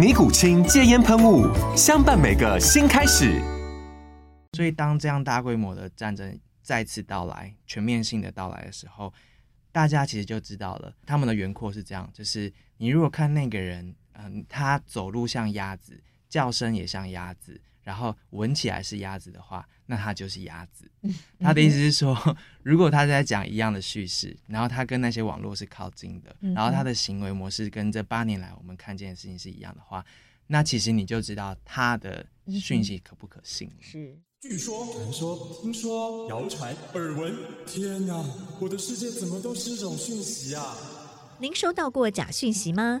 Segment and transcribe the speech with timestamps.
[0.00, 1.44] 尼古清戒烟喷雾，
[1.76, 3.38] 相伴每个新开始。
[4.54, 9.12] 所以，当这样大规模的战争再次到来、全面性的到来的时候，
[9.70, 17.60] 大家其实就知道了，他们的轮廓是这样：就是你如果看那个人，嗯，他走路像鸭子，叫声也像鸭子。
[17.82, 20.90] 然后闻起来是鸭子的话，那它就是鸭子。
[21.38, 22.16] 他的意思是说，
[22.62, 30.04] 如果他在讲一样的叙事，然后他跟那些网络是靠近的，然后他的行为模式跟这八年来我们看见的事情是一样的话，
[30.46, 33.70] 那其实你就知道他的讯息可不可信。
[33.80, 37.34] 是，据说、传说、听说、谣传、耳闻，
[37.66, 38.24] 天哪，
[38.60, 40.76] 我的世界怎么都是这种讯息啊？
[41.38, 43.00] 您收到过假讯息吗？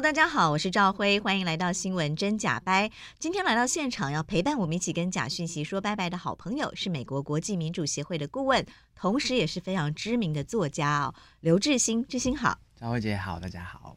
[0.00, 2.90] Hello，大家好，我是赵辉，欢迎来到新闻真假掰。
[3.18, 8.64] 今天来到现场要陪伴我们一起跟假讯息说拜拜的好朋友是美国国际民主协会的顾问，
[8.96, 12.02] 同时也是非常知名的作家哦，刘志兴。
[12.06, 13.94] 志兴好，兆辉姐好，大家好。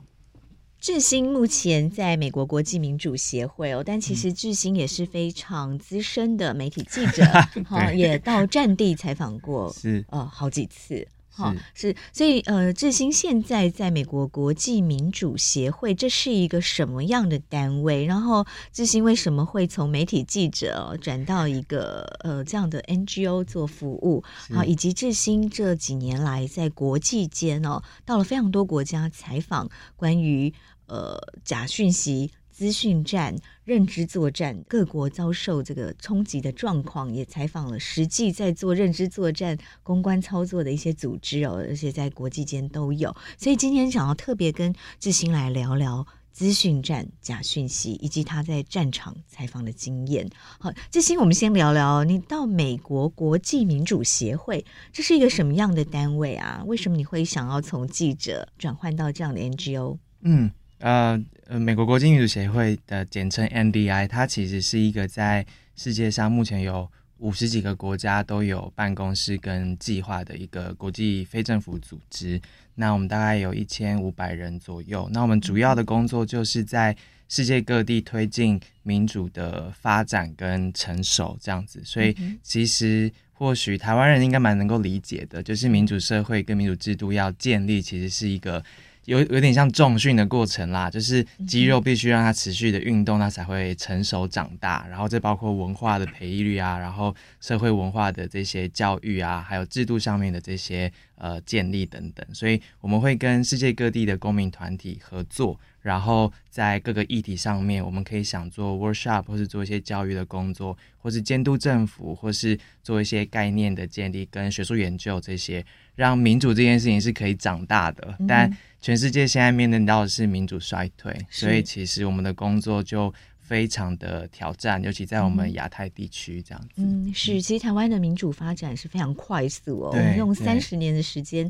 [0.77, 7.23] 志兴目前在美国国际民主协会哦，但其实志兴也是非常资深的媒体记者，
[7.65, 11.07] 好、哦，也到战地采访过，是呃好几次。
[11.35, 18.05] 好是，所以呃，志兴现在在美国国际民主协会，这是一个什么样的单位？
[18.05, 24.23] 然后志兴为什么会从媒体记者转到一个呃这样的 NGO 做服务？
[24.53, 30.53] 好，以及志兴这几年来在国际间哦，到了非常多国家采访关于
[30.85, 32.31] 呃假讯息。
[32.53, 43.13] 资讯战、认知作战，各国遭受这个冲击的状况，也采访了实际在做认知作战、公关操作的一些组织哦，而且在国际间都有。
[43.39, 50.29] 所以今天想要特别跟志兴来聊聊资讯战、假讯息，以及他在战场采访的经验。
[50.59, 56.63] 好，志兴，我们先聊聊你到美国国际民主协会，这是一个什么样的单位啊？
[56.67, 59.97] 为什么你会想要从记者转换到这样的 NGO？
[60.21, 60.51] 嗯。
[60.83, 61.17] 呃
[61.47, 65.45] 呃，美国国际民主协会的简称 NDI，它其实是一个在
[65.77, 72.41] 世界上目前有五十几个国家都有办公室跟计划的一个国际非政府组织。
[72.75, 75.09] 那我们大概有一千五百人左右。
[75.13, 76.93] 那我们主要的工作就是在
[77.29, 81.81] 世界各地推进民主的发展跟成熟这样子。
[81.85, 88.61] 所以其实或许台湾人应该蛮能够理解的，就是民主社会跟民主制度要建立，其实是一个。
[89.05, 94.85] 有有点像重训的过程啦，就是肌肉必须让它持续的运动，它才会成熟长大。
[94.89, 102.25] 然后这包括文化的培育啊，然后社会文化的这些教育啊，还有制度上面的这些呃建立等等。
[102.33, 118.15] 所以我们会跟世界各地的公民团体合作，然后在各个议题上面，我们可以想做 workshop，或是做一些教育的工作，或是监督政府，或是做一些概念的建立跟学术研究这些，让民主这件事情是可以长大的。
[118.27, 126.75] 但全世界现在面临到的是民主衰退，所以其实我们的工作就非常的挑战，尤其在我们亚太地区这样子。
[126.77, 131.49] 嗯，是，其实台湾的民主发展是非常快速哦，我们用三十年的时间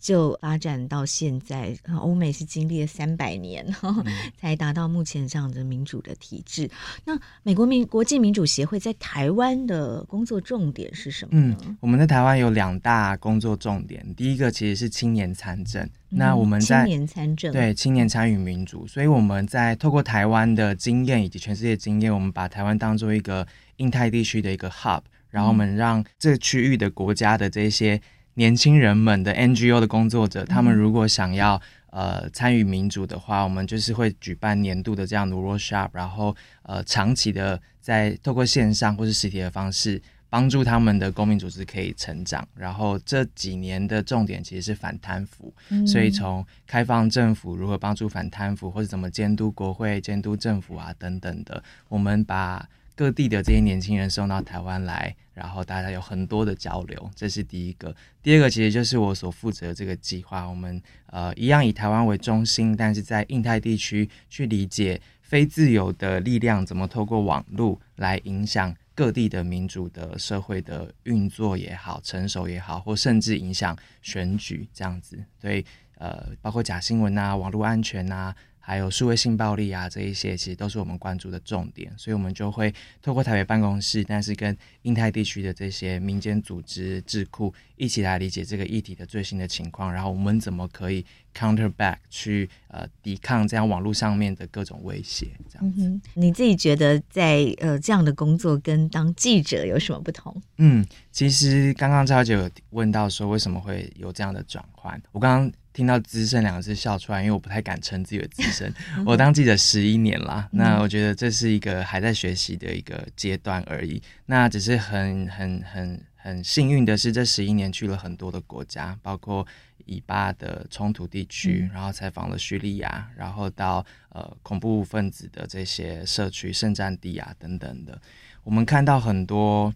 [0.00, 1.76] 就发展到现在。
[2.00, 4.04] 欧美是经历了三百年，嗯，
[4.36, 6.68] 才达到目前这样的民主的体制。
[7.04, 11.30] 那美国民国际民主协会在台湾的工作重点是什么？
[11.32, 15.88] 嗯，我们在台湾有两大工作重点，第一个其实是青年参政。
[16.16, 23.46] 那我们在青年参政，对青年参与民主，所以我们在透过台湾的经验以及全世界经验，我们把台湾当做一个
[23.76, 28.00] 印太地区的一个 hub，然后我们让这区域的国家的这些
[28.34, 40.00] 年轻人们的 NGO 的工作者，他们如果想要呃参与民主的话，我们就是会举办年度的这样的 workshop，然后呃长期的在透过线上或是实体的方式。
[40.34, 57.94] 帮助他们的公民组织可以成长，然后这几年的重点其实是反贪腐，嗯、所以从开放政府如何帮助反贪腐，或者怎么监督国会、监督政府啊等等的，我们把各地的这些年轻人送到台湾来，然后大家有很多的交流，这是第一个。
[58.20, 68.74] 第二个其实就是我所负责的这个计划，我们呃一样以台湾为中心，但是在印太地区去理解非自由的力量怎么透过网络来影响。
[68.94, 75.64] 各地的民主的社会的运作也好，成熟也好，或甚至影响选举这样子，所以
[75.96, 78.34] 呃，包括假新闻啊、网络安全啊。
[78.66, 91.04] 还有数位性暴力啊，这一些其实都是我们关注的重点，所以我们就会透过台北办公室，但是跟印太地区的这些民间组织智库一起来理解这个议题的最新的情况，然后我们怎么可以
[91.36, 95.82] counter back 去呃抵抗这样网络上面的各种威胁，这样子。
[95.84, 96.00] 嗯。
[96.14, 100.34] 你自己觉得在呃这样的工作跟当记者有什么不同？
[100.58, 105.52] 嗯，其实刚刚赵姐有问到说为什么会有这样的转换，我刚刚。
[105.74, 108.72] 听到“资深”两个字笑出来，因为我不太敢称自己的资深。
[109.04, 114.00] 我当记者十一年啦，那我觉得这是一个还在学习的一个阶段而已。
[114.26, 119.46] 那只是很很很很幸运的是，这十一年去了很多的国家，包括
[119.84, 128.00] 以巴的冲突地区，然后采访了叙利亚，然后到呃恐怖分子的这些社区、圣战地啊等等的，
[128.42, 129.74] 我们看到很多。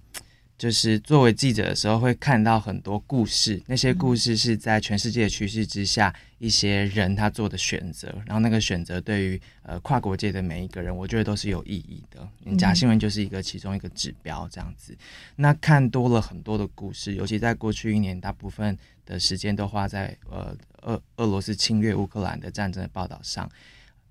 [0.59, 3.63] 就是作为记者的时候，会看到很多故事。
[3.69, 8.13] 那些故事是在全世界的趋势之下，一些人他做的选择。
[8.27, 12.57] 然后那个选择对于呃跨国界的每一个人，我觉得都是有意义的。
[12.57, 14.99] 假新闻就是一个其中一个指标，这样子。
[15.37, 18.77] 那看多了很多的故事，尤其在过去一年，大部分
[19.07, 20.53] 的时间都花在呃
[20.83, 23.49] 俄俄罗斯侵略乌克兰的战争的报道上。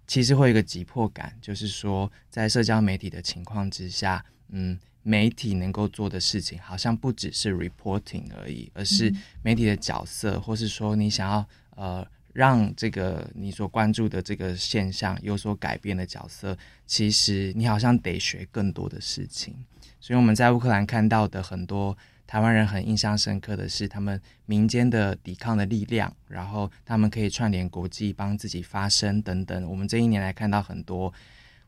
[0.08, 4.80] 其实会有一个急迫感，就是说在社交媒体的情况之下，嗯。
[5.08, 19.56] 媒体能够做的事情，好像不只是 reporting 而已，而是媒体的角色，嗯、或是说你想要呃让这个你所关注的这个现象有所改变的角色，其实你好像得学更多的事情。
[20.02, 29.70] 所以我们在乌克兰看到的很多台湾人很印象深刻的是，他们民间的抵抗的力量，然后他们可以串联国际，帮自己发声等等。
[29.70, 31.14] 我们这一年来看到很多。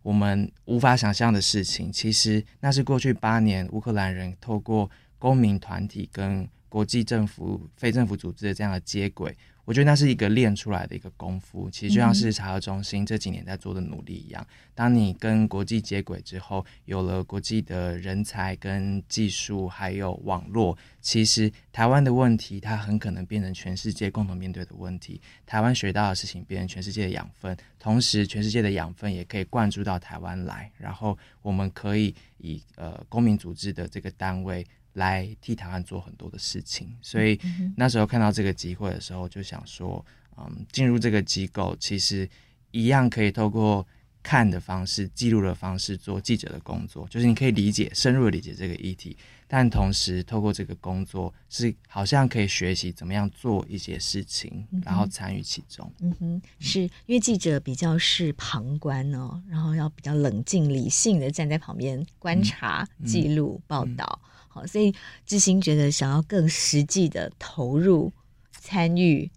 [0.02, 9.36] 我们无法想象的事情，其实那是过去八年乌克兰人透过公民团体跟国际政府、非政府组织的这样的接轨。
[9.70, 14.44] 我觉得那是一个练出来的一个功夫，其实就像是茶核中心这几年在做的努力一样。
[14.74, 25.22] 当你跟国际接轨之后，有了国际的人才跟技术，还有网络，其实台湾的问题，它很可能变成全世界共同面对的问题。
[25.46, 34.66] 台湾学到的事情，变成全世界的养分，同时全世界的养分也可以灌注到台湾来，然后我们可以以呃公民组织的这个单位。
[34.94, 37.40] 来替台湾做很多的事情，所以
[37.76, 40.04] 那时候看到这个机会的时候，就想说，
[40.38, 42.28] 嗯，进入这个机构，其实
[42.72, 43.86] 一样可以透过
[44.22, 49.16] 看的方式、记录的方式做记者的工作，就是你可以理解、深入的理解这个议题，
[49.48, 55.90] 但同时透过这个工作，是好像可以学习怎么样做一些事情，然后参与其中。
[56.02, 64.22] 嗯哼，是因为记者比较是旁观哦，然后要比较冷静、理性的站在旁边观察、嗯、记录、报道。
[64.50, 64.94] 嗯好，所以
[65.26, 68.12] 智新觉得想要更实际的投入
[68.60, 69.30] 参与，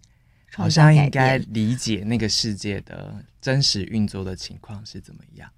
[0.51, 5.49] 好像应该理解那个世界的真实运作的情况是怎么样。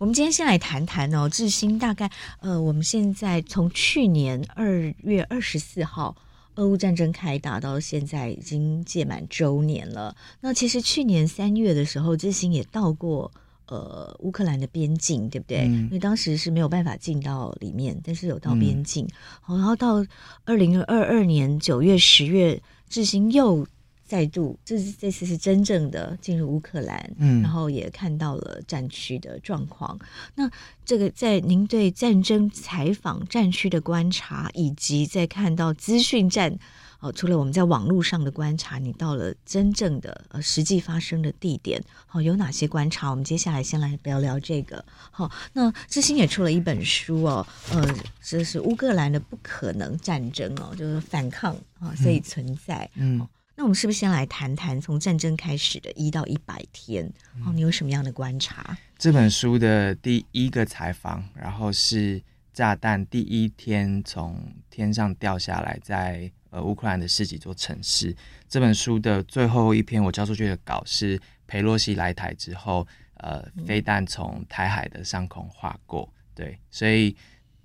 [0.00, 2.10] 我们今天先来谈谈哦，智新大概
[2.40, 6.16] 呃，我们现在从去年二月二十四号
[6.56, 10.16] 俄乌战争开打到现在已经届满周年了。
[10.40, 13.30] 那其实去年三月的时候，智兴也到过。
[13.66, 15.60] 呃，乌克兰的边境对不对？
[15.66, 19.08] 嗯、因为当时是没有办法进到里面，但是有到边境。
[19.40, 20.04] 好、嗯，然后到
[20.44, 23.66] 二零二二年九月、十月，致昕又
[24.04, 29.98] 再度，这这次是真正的进入乌克兰，嗯，然后也看到了战区的状况。
[30.34, 30.50] 那
[30.84, 36.58] 这个在您对战争采访战区的观察，以及在看到资讯战。
[37.02, 43.10] 哦，除了我们在网络上的观察，你到了真正的呃实际发生的地点，好、哦，有哪些观察？
[43.10, 44.84] 我们接下来先来聊聊这个。
[45.10, 47.84] 好、哦，那致昕也出了一本书哦，呃，
[48.22, 52.88] 这是乌克兰的不可能战争哦，就是反抗啊、哦，所以存在。
[52.94, 57.12] 嗯、哦，那我们是不是先来谈谈从战争开始的一到一百天？
[57.44, 58.78] 哦，你有什么样的观察？
[58.96, 66.30] 这本书的第一个采访，然后是炸弹第一天从天上掉下来，在。
[66.52, 68.14] 呃乌克兰的十几座城市。
[68.48, 76.08] 这本书的最后一篇我交出去的稿是裴洛西来台之后，呃，飞弹从台海的上空划过。
[76.34, 77.16] 对，所以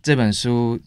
[0.01, 0.79] 这本书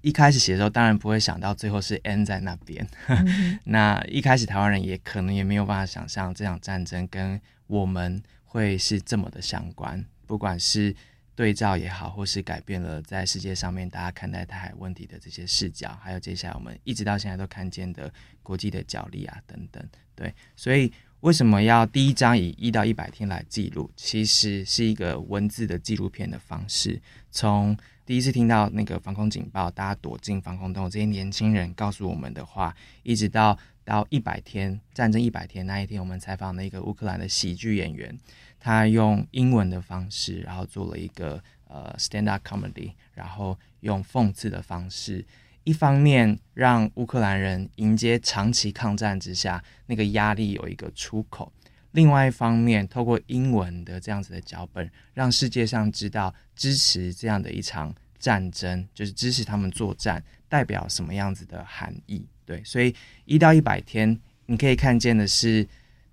[0.00, 2.86] 一开始写的时候，当然不会想到最后是 end 在那边。
[3.08, 10.94] 嗯、 那一开始台湾人也可能也没有办法想象这场战争跟我们会是这么的相关，不管是
[11.36, 18.10] 对照也好，或是改变了在世界上面大家看待台海问题的这些视角，还有接下来我们一直到现在都看见的
[18.42, 19.86] 国际的角力啊等等。
[20.14, 20.90] 对，所以
[21.20, 23.90] 为什么要第一章以一到一百天来记录？
[23.96, 26.98] 其实是一个文字的纪录片的方式。
[27.30, 27.76] 从
[28.06, 38.18] 第一次听到那个防空警报，大家躲进防空洞，这些年轻人告诉我们的话，一直到到一百天战争一百天那一天，我们采访了一个乌克兰的喜剧演员。
[38.66, 45.24] 他用英文的方式，然后做了一个呃 stand up comedy，然后用讽刺的方式，
[45.62, 51.52] 一方面让乌克兰人迎接长期抗战之下那个压力有一个出口，
[51.92, 62.26] 另外一方面透过英文的这样子的脚本，让世界上知道支持这样的一场战争，就是支持他们作战代表什么样子的含义。
[62.44, 62.92] 对，所以
[63.26, 65.64] 一到一百天，你可以看见的是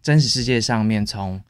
[0.03, 1.41] 真实世界上面从。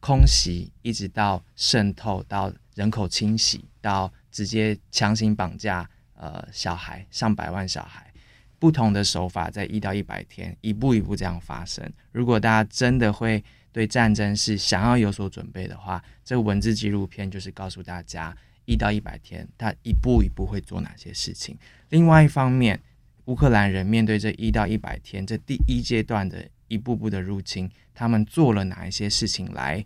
[0.00, 8.12] 空袭一直到渗透，到人口清洗，到直接强行绑架呃小孩，上百万小孩，
[8.58, 11.92] 不同的手法在一到一百天一步一步这样发生。
[12.12, 21.58] 如果大家真的会对战争是想要有所准备的话，这个文字纪录片就是告诉大家一到一百天他一步一步会做哪些事情。
[21.88, 22.80] 另外一方面，
[23.24, 26.48] 乌克兰人面对这一到一百天这第一阶段的。
[26.68, 29.84] 一步步的入侵，他们做了哪一些事情来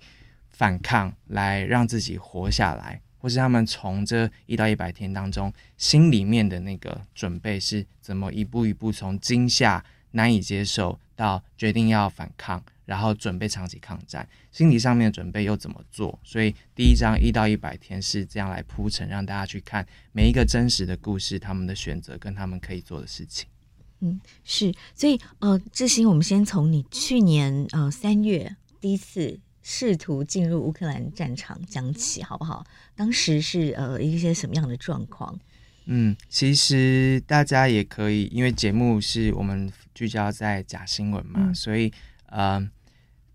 [0.50, 16.18] 反抗，来让自己活下来，或是他们从这一到一百天当中心里面的那个准备是怎么一步一步从惊吓难以接受到决定要反抗，然后准备长期抗战，心理上面准备又怎么做？
[16.22, 23.48] 所以第一章一到一百天是这样来铺陈，让大家去看每一个真实的故事，他们的选择跟他们可以做的事情。
[24.04, 32.66] 嗯，是，所以呃，志兴，我们先从你去年呃三月第一次试图进入乌克兰战场讲起，好不好？
[32.96, 35.38] 当时是呃一些什么样的状况？
[35.84, 41.92] 嗯，其实大家也可以，因为节目是我们聚焦在假新闻嘛，嗯、所以
[42.26, 42.60] 呃，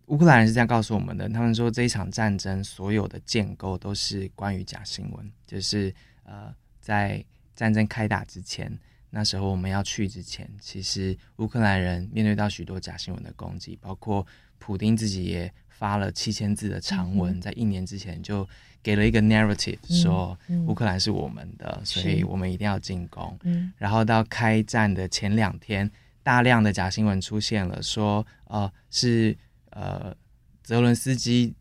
[0.08, 7.24] 乌克兰人是这样告诉我们的，他们说这一场战争所有的建构都是关于假新闻，就是呃在
[7.56, 8.78] 战争开打之前。
[9.10, 14.26] 那时候我们要去之前，其实乌克兰人面对到许多假新闻的攻击，包括
[14.58, 18.48] 普丁自己也发了七千字的长文，在一年之前就
[18.84, 23.40] 给了一个 narrative，说乌克兰是我们的，所以我们一定要进攻。
[23.78, 25.90] 然后到开战的前两天，
[26.22, 29.38] 大量的假新闻出现了，说呃是
[29.70, 30.14] 呃
[30.64, 31.54] 泽伦斯基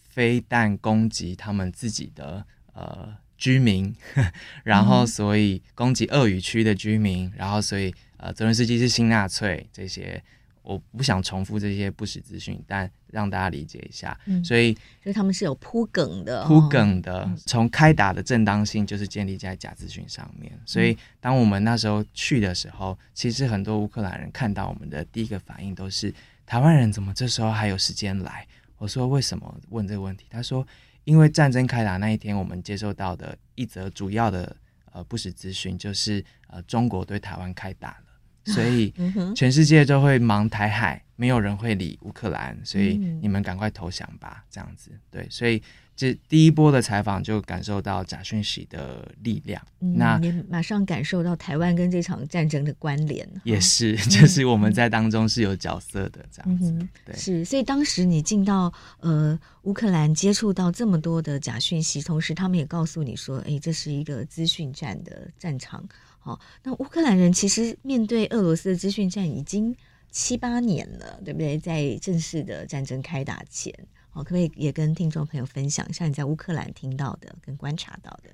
[0.00, 3.23] 飞弹攻击他们自己的呃。
[3.44, 3.94] 居民，
[4.64, 10.22] 然后所以攻击鳄语区的居民，然后所以呃，泽伦斯基是新纳粹这些，
[10.62, 14.18] 我不想重复这些不实资讯，但让大家理解一下。
[14.24, 14.72] 嗯、所以，
[15.02, 20.50] 所以他们是有铺梗的，铺梗的，从开打的正当性就是建立在假资讯上面。
[20.64, 26.10] 所以，当我们那时候去的时候，其实很多乌克兰人看到我们的第一个反应都是：
[26.46, 28.46] 台湾人怎么这时候还有时间来？
[28.78, 30.24] 我说为什么问这个问题？
[30.30, 30.66] 他说。
[31.04, 34.56] 因为战争开打那一天，我们接受到的一则主要的
[34.92, 38.92] 呃不实资讯，就是呃中国对台湾开打了，所以
[39.34, 44.90] 全世界都会忙台海，没有人会理乌克兰，所以你们赶快投降吧，这样子。
[45.10, 45.62] 对，所以
[45.96, 49.62] 这第一波的采访就感受到假讯息的力量。
[49.80, 56.70] 嗯、那也马上感受到台湾跟这场战争的关联，也是，就是我们在当中是有角色的这样子。
[56.70, 65.86] 嗯、对，是，所以当时你进到呃乌克兰，接触到这么多的假讯息，同时他们也告诉你说，哎，这是一个资讯战的战场。
[66.18, 69.74] 好，那乌克兰人其实面对俄罗斯的资讯战已经。
[70.16, 71.58] 七八年了，对不对？
[71.58, 73.74] 在正式的战争开打前，
[74.14, 78.30] 哦，可不可以也跟听众朋友分享一下你在乌克兰听到的跟观察到的？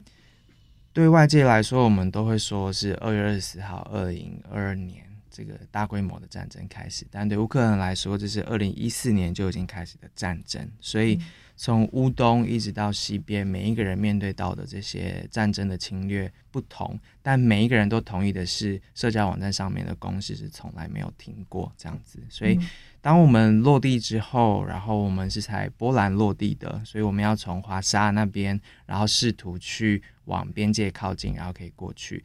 [0.93, 11.17] 对外界来说，我们都会说是二月二十四号，二零二二年这个大规模的战争开始，但对乌克兰来说，这是二零一四年就已经开始的战争，所以。
[11.17, 11.23] 嗯
[11.61, 22.19] 从乌东一直到西边，每一个人面对到的这些战争的侵略不同，但每一个人都同意的是，社交网站上面的攻势是从来没有停过这样子。
[22.31, 22.59] 所以，
[23.03, 32.23] 当我们落地之后，然后我们是在波兰落地的，所以我们要从华沙那边，然后试图去往边界靠近，然后可以过去。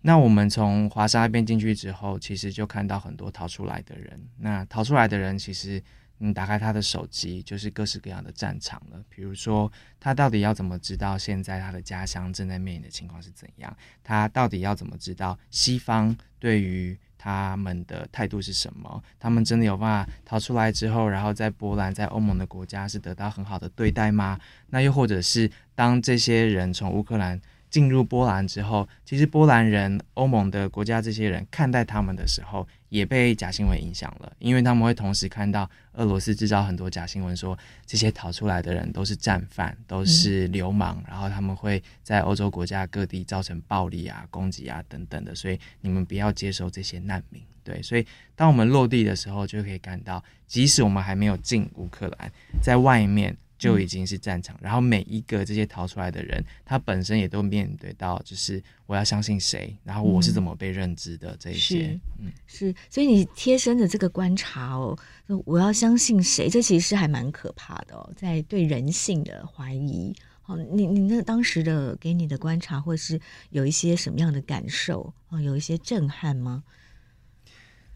[0.00, 4.20] 那我们从华沙那边进去之后，其实就看到很多逃出来的人。
[4.38, 5.82] 那逃出来的人，其实
[6.18, 9.00] 你打开他的手机，就是各式各样的战场了。
[9.08, 9.70] 比如说，
[10.00, 13.76] 他到底要怎么知道现在他的家乡正在面临的情况是怎样？
[14.02, 19.02] 他到底要怎么知道西方对于他们的态度是什么？
[19.18, 24.38] 他们真的有办法逃出来之后，然后在波兰、在欧盟的国家是得到很好的对待吗？
[24.70, 27.38] 那又或者是当这些人从乌克兰
[27.70, 47.42] 进入波兰之后，其实波兰人、欧盟的国家这些人看待他们的时候，也被假新闻影响了，因为他们会同时看到俄罗斯制造很多假新闻，说这些逃出来的人都是战犯，都是流氓，然后他们会在欧洲国家各地造成暴力啊、攻击啊等等的，所以你们不要接受这些难民。
[47.62, 52.32] 对，所以当我们落地的时候，就可以看到，即使我们还没有进乌克兰，
[52.62, 53.36] 在外面。
[53.58, 64.96] 就已经是战场，然后每一个这些逃出来的人，他本身也都面对到，就是我要相信谁，然后我是怎么被认知的这一些，嗯，是，所以你贴身的这个观察哦，
[65.44, 70.14] 我要相信谁，这其实是还蛮可怕的哦，在对人性的怀疑。
[70.40, 76.62] 好，你你那当时的给你的观察，或是有一些什么样的感受哦，有一些震撼吗？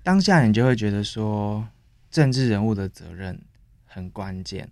[0.03, 1.67] 当下你就会觉得说，
[2.11, 3.41] 政治人物的责任
[3.87, 4.69] 很关键。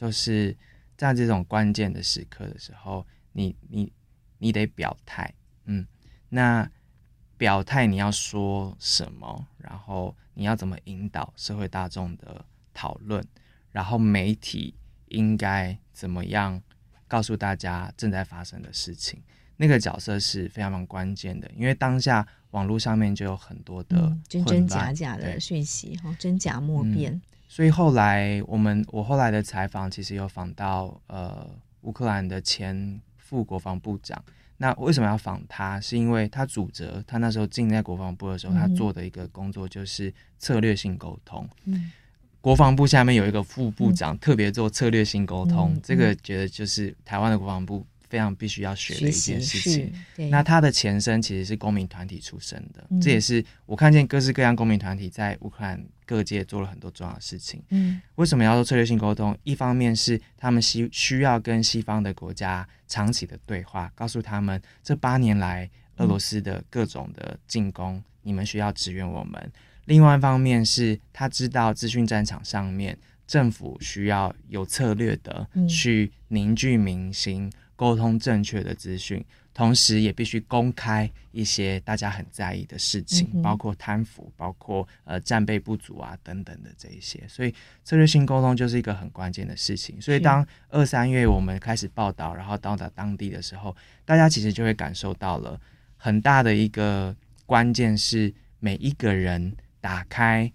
[0.00, 0.56] 就是
[0.96, 3.92] 在这种关键的时刻的时候，你你
[4.38, 5.30] 你得表态，
[5.66, 5.86] 嗯，
[6.30, 6.66] 那
[7.36, 12.42] 表态你要说什么，然后你要怎么引导社会大众的
[12.72, 13.22] 讨论，
[13.72, 14.74] 然后媒体
[15.08, 16.62] 应该怎么样
[17.06, 19.22] 告诉大家正在发生的事情，
[19.58, 27.12] 那个角色是非常非常关键的，因为当下网络上面就有很多的、嗯、真真假假的讯息，哈，真假莫辨。
[27.12, 31.44] 嗯所以后来我们我后来的采访其实有访到呃
[31.80, 34.22] 乌克兰的前副国防部长。
[34.58, 35.80] 那为什么要访他？
[35.80, 41.44] 是因为他主责他那时候进在国防部的时候，他做的一个工作就是策略性沟通。
[41.64, 41.90] 嗯，
[42.40, 47.84] 国防部下面有一个副部长特别做策略性沟通，这个觉得就是台湾的国防部。
[48.10, 49.90] 非常必须要学的一件事情。
[50.28, 57.62] 那他的前身其实是公民团体出身的，嗯、这也是我看见各式各样公民团体在乌克兰各界做了很多重要的事情。
[57.70, 59.34] 嗯，为什么要做策略性沟通？
[59.44, 69.52] 一方面是他们需需要跟西方的国家长期的对话，告诉他们这八年来俄罗斯的各种的进攻，嗯、你们需要支援我们。
[69.86, 72.96] 另外一方面是他知道资讯战场上面
[73.26, 77.50] 政府需要有策略的去凝聚民心。
[77.80, 87.26] 沟通正确的资讯，同时也必须公开一些大家很在意的事情，嗯、包括贪腐，包括呃战备不足啊等等的这一些。
[87.26, 89.98] 所以策略性沟通就是一个很关键的事情。
[89.98, 95.58] 所以当二三月我们开始报道，然后到达当地的时候，大家其实就会感受到了
[95.96, 97.16] 很大的一个
[97.46, 100.52] 关键是每一个人打开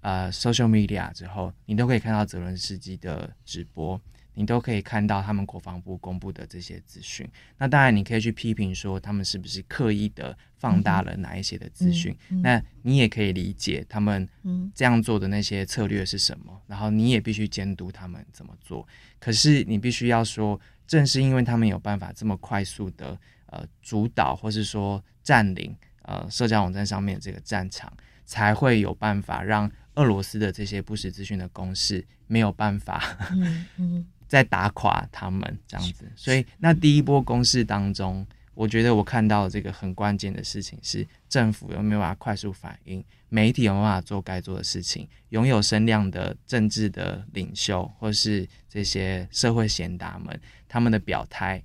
[0.00, 4.00] 呃 social media 之后，你都可以看到泽伦斯基的直播。
[4.34, 14.28] 你都可以看到他们国防部公布的这些资讯，那当然你可以去批评说他们是不是刻意的放大了哪一些的资讯，嗯嗯嗯、那你也可以理解他们
[14.74, 18.86] 这样做的那些策略是什么，然后你也必须监督他们怎么做。
[19.18, 27.92] 可是你必须要说，正是因为他们有办法这么快速的呃主导或是说占领呃社交网站上面这个战场，
[28.24, 33.16] 才会有办法让俄罗斯的这些不实资讯的攻势没有办法。
[33.30, 51.62] 嗯嗯在打垮他们这样子，所以那第一波攻势当中，我觉得我看到这个很关键的事情是，政府有没有办法快速反应，媒体有没有办法做该做的事情，拥有声量的政治的领袖或是这些社会贤达们，他们的表态，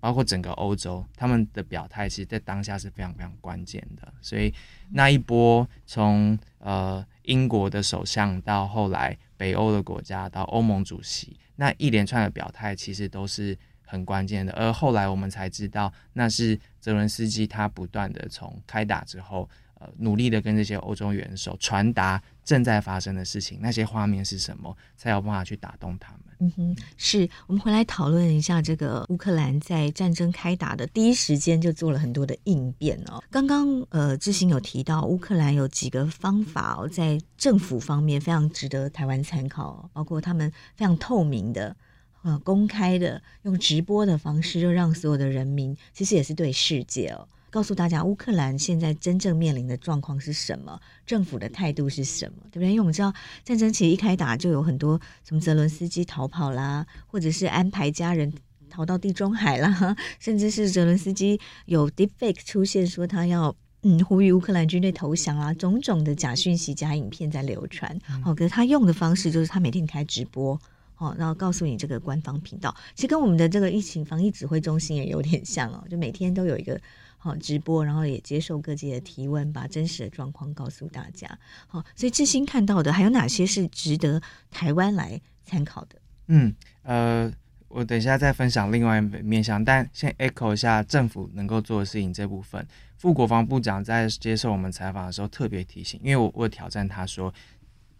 [0.00, 4.12] 包括整个欧洲，他们的表态，其实在当下是非常非常关键的。
[4.20, 4.52] 所以
[4.90, 11.38] 那一波从呃英国的首相到后来北欧的国家到欧盟主席。
[11.56, 19.48] 那一连串的表态其实都是很关键的，而后来我们才知道，那是泽伦斯基他不断的从开打之后，
[19.80, 26.20] 呃，努力的跟这些欧洲元首传达正在发生的事情，那些画面是什么，才有办法去打动他们。
[26.40, 33.22] 嗯哼，是我们回来讨论一下这个乌克兰在战争开打的第一时间就做了很多的应变哦。
[33.30, 41.76] 刚刚呃之行有提到乌克兰有几个方法哦，在政府方面非常值得台湾参考，包括他们非常透明的
[42.22, 47.28] 呃公开的用直播的方式，就让所有的人民其实也是对世界哦。
[47.50, 50.78] 告诉大家，乌克兰现在真正面临的状况是什么？
[51.06, 52.42] 政府的态度是什么？
[52.50, 52.68] 对不对？
[52.68, 53.12] 因为我们知道，
[53.44, 58.32] 战争其实一开打就有很多什么泽伦斯基逃跑啦，或者是安排家人
[58.68, 67.98] 逃到地中海啦，甚至是泽伦斯基有 deepfake 出现，说他要嗯呼吁乌克兰军队投降啊，种种的假讯息、假影片在流传。
[68.22, 70.60] 好、嗯，可是他用的方式就是他每天开直播，
[70.98, 76.78] 哦，然后告诉你这个官方频道，其实跟我们的这个疫情防疫指挥中心也有点像哦，就每天都有一个
[77.18, 81.28] 好直播，然后也接受各界的提问，把真实的状况告诉大家。
[81.66, 86.00] 好，所以志新看到的还有哪些是值得台湾来参考的？
[86.28, 87.30] 嗯，呃。
[87.70, 92.66] 我等一下再分享另外一面向，但先 echo 一下政府能够做的事情这部分。
[92.96, 97.32] 副国防部长在接受我们采访的时候特别提醒，因为我我挑战他说，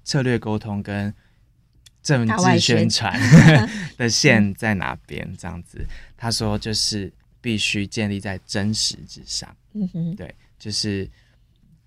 [0.04, 1.12] 策略沟通跟
[2.02, 3.14] 政治宣传
[3.98, 5.36] 的线在哪边？
[5.36, 9.56] 这样子，他说就是必须建立在真实之上。
[9.74, 11.08] 嗯哼，对，就是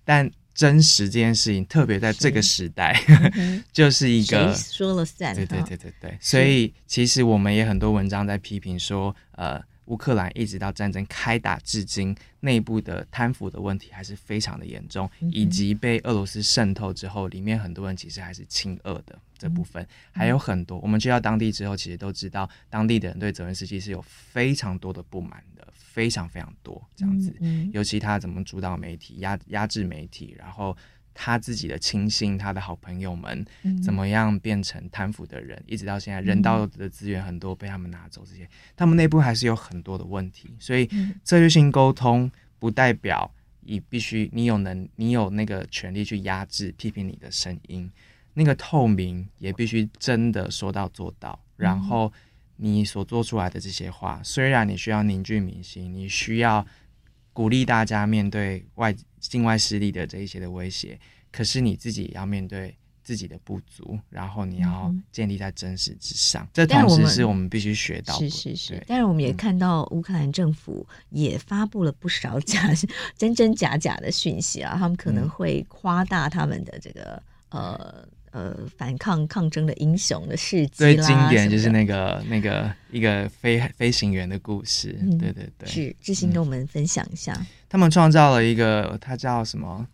[0.04, 0.30] 但。
[0.54, 2.92] 真实这件事情，特别在这个时代，
[3.32, 5.34] 是就是一个说了算。
[5.34, 20.78] 对对对对对，所以其实我们也很多文章在批评说，呃，乌克兰一直到战争开打至今，内部的贪腐的问题还是非常的严重，嗯、以及被俄罗斯渗透之后，里面很多人其实还是亲俄的这部分、嗯、还有很多。
[20.78, 25.66] 我们去到当地之后，其实都知道当地的人对泽连斯基是有非常多的不满的。
[25.74, 27.36] 非常非常多这样子，
[27.70, 30.74] 尤其他怎么主导媒体、压压制媒体，然后
[31.14, 33.44] 他自己的亲信、他的好朋友们，
[33.82, 40.54] 怎么样变成贪腐的人，嗯、一直到现在，人道的资源很多被他们拿走，这些他们内部还是有很多的问题。
[40.58, 40.88] 所以
[41.24, 47.90] 策略性沟通不代表你必须你有能你有那个权利去压制批评你的声音，
[48.34, 52.12] 那个透明也必须真的说到做到，然后。
[52.56, 56.64] 你所做出来的这些话，虽然你需要凝聚民心，你需要
[57.32, 60.98] 鼓励大家面对外境外势力的这一些的威胁，
[61.30, 66.44] 可是你自己也要面对自己的不足，然后你要建立在真实之上。
[66.44, 68.28] 嗯、这同时是我们必须学到的。
[68.28, 68.84] 是是是。
[68.86, 78.08] 但是我们也看到乌克兰政府也发布了不少 假、嗯、真真假假的讯息啊，他们可能会夸大他们的这个、嗯、呃。
[78.32, 87.34] 呃，反抗抗争的英雄的事迹，最经典就是那个那个一个飞飞行员的故事，嗯、对对对，是致昕跟我们分享一下。
[87.38, 89.86] 嗯、他们创造了一个，他叫什么？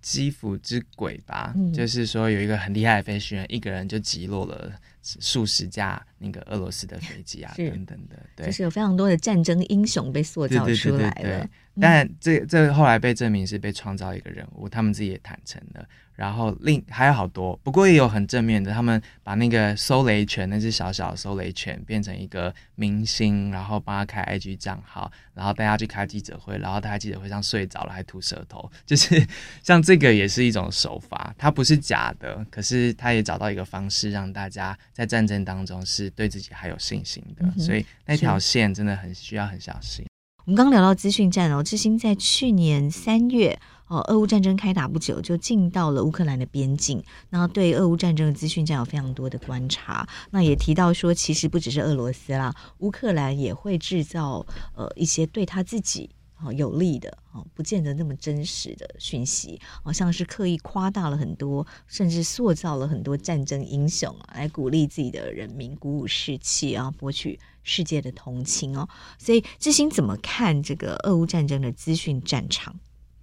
[0.00, 4.70] 基辅之鬼吧，嗯、就是说有一个很厉害的飞行员，一个人就击落了
[5.02, 11.12] 数十架那个俄罗斯的飞机啊， 等等的，对，就是有非常多的战争英雄被塑造出来了。
[11.14, 11.48] 对对对对对，
[11.80, 15.88] 但这这后来被证明是被创造一个人物，他们自己也坦诚了。
[16.14, 18.72] 然后另还有好多，不过也有很正面的。
[18.72, 29.26] 他们把那个搜雷犬，那只小小的搜雷犬，变成一个明星，然后帮他开 IG 账号，然后带他去开记者会，然后他在记者会上睡着了，还吐舌头，就是
[29.62, 37.44] 像这个也是一种手法，它不是假的，可是他也找到一个方式，让大家在战争当中是对自己还有信心的。
[37.44, 40.04] 嗯、所以那条线真的很需要很小心。
[40.46, 43.58] 我们刚聊到资讯战哦，致昕在去年三月。
[43.86, 50.08] 哦，俄乌战争开打不久，就进到了乌克兰的边境，那对俄乌战争的资讯战有非常多的观察。
[50.30, 56.08] 那也提到说，其实不只是俄罗斯啦，乌克兰也会制造呃一些对他自己
[56.42, 68.88] 哦有利的哦，不见得那么真实的讯息，好像是刻意夸大了很多，甚至塑造了很多战争英雄啊，来鼓励自己的人民，鼓舞士气啊，博取世界的同情哦。
[69.18, 72.74] 所以，致昕怎么看这个俄乌战争的资讯战场？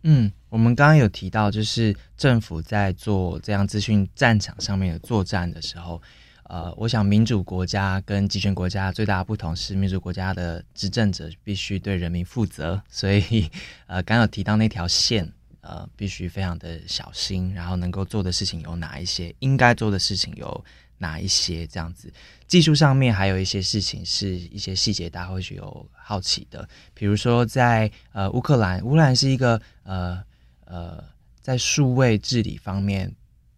[0.04, 6.02] 嗯，我们刚刚有提到，就是政府在做这样资讯战场上面的作战的时候，
[6.44, 13.50] 呃，我想民主国家跟集权国家最大的不同是，民主国家的执政者必须对人民负责， 所以
[13.86, 20.66] 呃，刚有提到那条线，呃，必须非常的小心，然后能够做的事情有哪一些，应该做的事情有
[20.98, 22.12] 哪一些，这样子。
[22.48, 30.22] 技术上面还有一些事情是一些细节，大家会有好奇的，比如说在呃乌克兰，乌克兰是一个呃
[30.66, 31.02] 呃
[31.40, 33.10] 在数位治理方面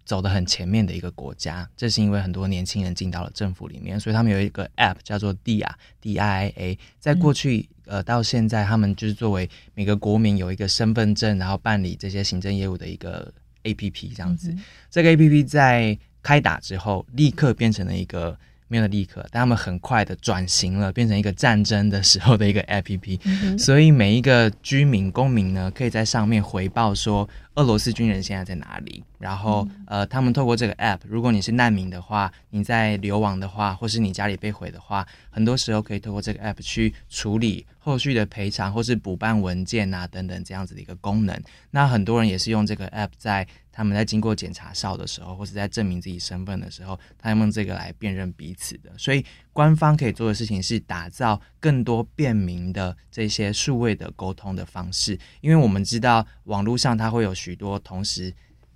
[0.06, 5.68] 走得很前面的一个国家，这是因为很多年轻人进到了政府里面，所以他们有一个 App 叫做 Dia
[6.00, 14.52] D I A A，在过去呃到现在，他们就是作为每个国民有一个身份证，然后办理这些行政业务的一个 APP 这样子。
[14.52, 14.62] 嗯、
[14.92, 18.38] 这个 APP 在开打之后，立刻变成了一个。
[18.67, 23.58] 没有立刻，但他们很快的转型了，变成一个战争的时候的一个 APP，嗯。
[23.58, 29.04] 所以每一个居民公民呢，可以在上面回报说俄罗斯军人现在在哪里。
[29.19, 41.41] 然后，呃，他们透过这个 app，如果你是难民的话，你在流亡的话，或是你家里被毁的话，很多时候可以透过这个 app 去处理后续的赔偿，或是补办文件啊等等这样子的一个功能。
[41.71, 48.90] 那很多人也是用这个 app 在他们在经过检查哨的时候，或是在证明自己身份的时候，他们用这个来辨认彼此的。
[48.98, 58.34] 所以，官方可以做的事情是打造更多便民的这些数位的沟通的方式，因为我们知道网络上它会有许多同时。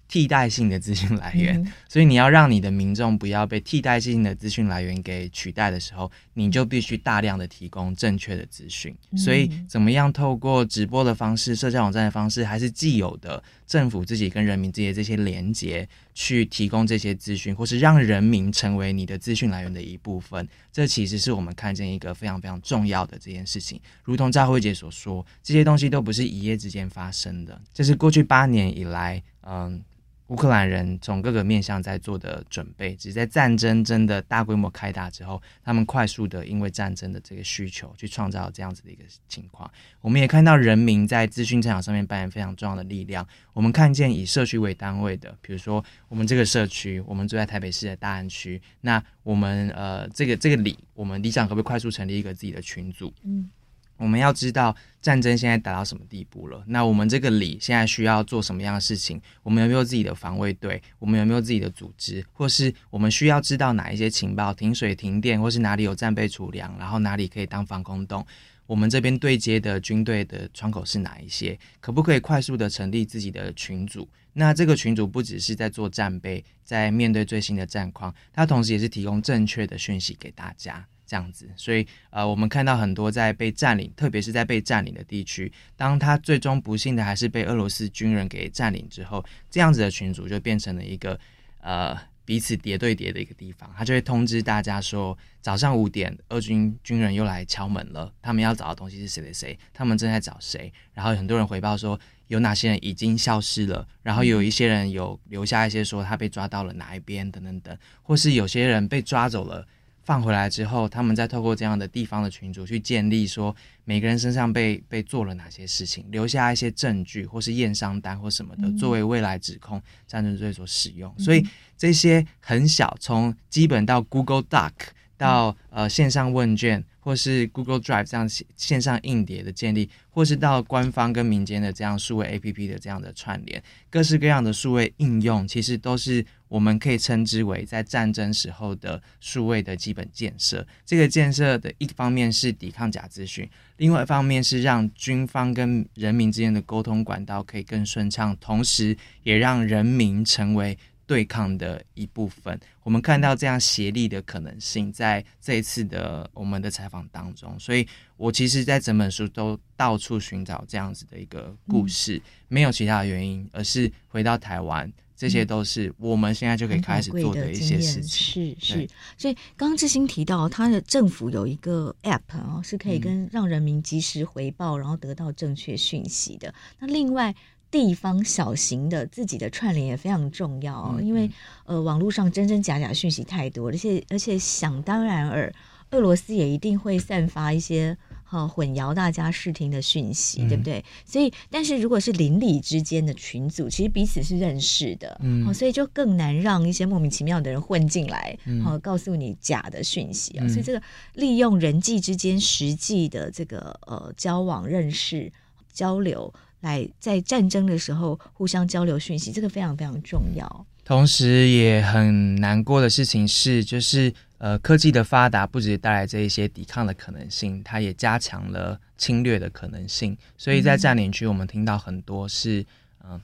[0.07, 8.95] 替代性的资讯来源，嗯、所以你要让你的民众不要被替代性的资讯来源给取代的时候，你就必须大量的提供正确的资讯。
[9.11, 23.77] 嗯、所以，怎么样透过直播的方式、社交网站的方式，还是既有的政府自己跟人民之间这些连接，去提供这些资讯，或是让人民成为你的资讯来源的一部分，这其实是我们看见一个非常非常重要的这件事情。
[24.03, 29.83] 如同赵慧姐所说，这些东西都不是一夜之间发生的，这是过去八年以来，嗯。
[30.27, 39.69] 乌克兰人从各个面向在做的准备，只是在战争真的大规模开打之后，他们快速的因为战争的这个需求，去创造这样子的一个情况。
[40.01, 43.25] 我们也看到人民在资讯战场上面扮演非常重要的力量。
[43.53, 53.13] 我们看见以社区为单位的，比如说我们这个社区，我们住在台北市的大安区，那我们呃这个这个里，我们理想可不可以快速成立一个自己的群组？
[53.23, 53.49] 嗯。
[53.97, 56.63] 我们要知道战争现在打到什么地步了？
[56.67, 59.19] 那我们这个里现在需要做什么样的事情？
[59.43, 60.81] 我们有没有自己的防卫队？
[60.99, 62.25] 我们有没有自己的组织？
[62.31, 64.53] 或是我们需要知道哪一些情报？
[64.53, 66.75] 停水、停电，或是哪里有战备储粮？
[66.77, 68.25] 然后哪里可以当防空洞？
[68.65, 71.57] 我们这边对接的军队的窗口是哪一些？
[71.79, 74.07] 可不可以快速的成立自己的群组？
[74.33, 80.85] 那这个群组不只是在做战备，在面对最新的战况，它同时也是提供正确的讯息给大家。
[81.07, 91.17] 这样子，所以呃，我们看到很多在被占领，特别是在被占领的地区，当他最终不幸的还是被俄罗斯军人给占领之后，这样子的群组就变成了一个
[91.61, 109.65] 呃彼此叠对叠的一个地方，他就会通知大家说，早上五点，俄军军人又来敲门了，他们要找的东西是谁谁谁，他们正在找谁，然后很多人回报说有哪些人已经消失了，然后有一些人有留下一些说他被抓到了哪一边等等等，或是有些人被抓走了。
[110.07, 121.13] 放回来之后，他们再透过这样的地方的群组去建立说每个人身上被被做了哪些事情，留下一些证据或是验伤单或什么的，嗯、作为未来指控战争罪所使用。
[121.17, 121.45] 嗯、所以
[121.77, 124.71] 这些很小，从基本到 Google Doc
[125.17, 126.81] 到、嗯、呃线上问卷。
[127.07, 140.67] 或是 Google Drive 这样线上硬碟的建立，或是到官方跟民间的这样数位 APP 的这样的串联，各式各样的数位应用，其实都是我们可以称之为在战争时候的数位的基本建设。
[140.85, 150.77] 这个建设的一方面是抵抗假资讯，另外一方面是让军方跟人民之间的沟通管道可以更顺畅，同时也让人民成为。
[151.07, 168.55] 对抗的一部分，我们看到这样协力的可能性，在这一次的我们的采访当中，所以我其实，在整本书都到处寻找这样子的一个故事，嗯、没有其他的原因，而是回到台湾，这些都是我们现在就可以开始做的一些事情。
[168.59, 176.53] 是是，所以刚刚志兴提到，他的政府有一个 App 啊，是可以跟让人民及时回报，然后得到正确讯息的。
[176.79, 177.33] 那另外。
[177.69, 181.29] 地方小型的自己的串联也非常重要哦，因为
[181.65, 185.53] 呃网络上真真假假讯息太多，而且而且想当然尔，
[185.91, 190.83] 俄罗斯也一定会散发一些哈混淆大家视听的讯息，嗯、对不对？
[191.05, 200.45] 所以，但是如果是邻里之间的群组，其实彼此是认识的，嗯，所以就更难让一些莫名其妙的人混进来，好、嗯、告诉你假的讯息啊。
[200.45, 200.81] 嗯、所以这个
[201.13, 205.31] 利用人际之间实际的这个呃交往、认识、
[205.73, 206.33] 交流。
[206.61, 210.65] 来，在战争的时候互相交流讯息，这个非常非常重要。
[210.83, 220.17] 同时，也很难过的事情是，就是呃，科技的发达不只带来这一些抵抗的可能性，它也加强了侵略的可能性。
[220.37, 222.61] 所以在占领区，我们听到很多是，
[223.03, 223.21] 嗯、呃，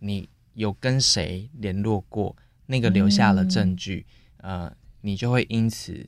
[0.00, 2.34] 你有跟谁联络过，
[2.66, 4.04] 那个留下了证据，
[4.38, 6.06] 嗯、呃，你就会因此。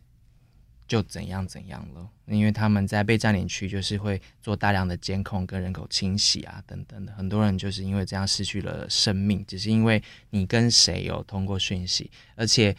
[0.88, 12.74] 就怎样怎样了，因为他们在被占领区就是会做大量的监控跟人口清洗啊等等的，很多人就是因为这样失去了生命，只是因为你跟谁有通过讯息，而且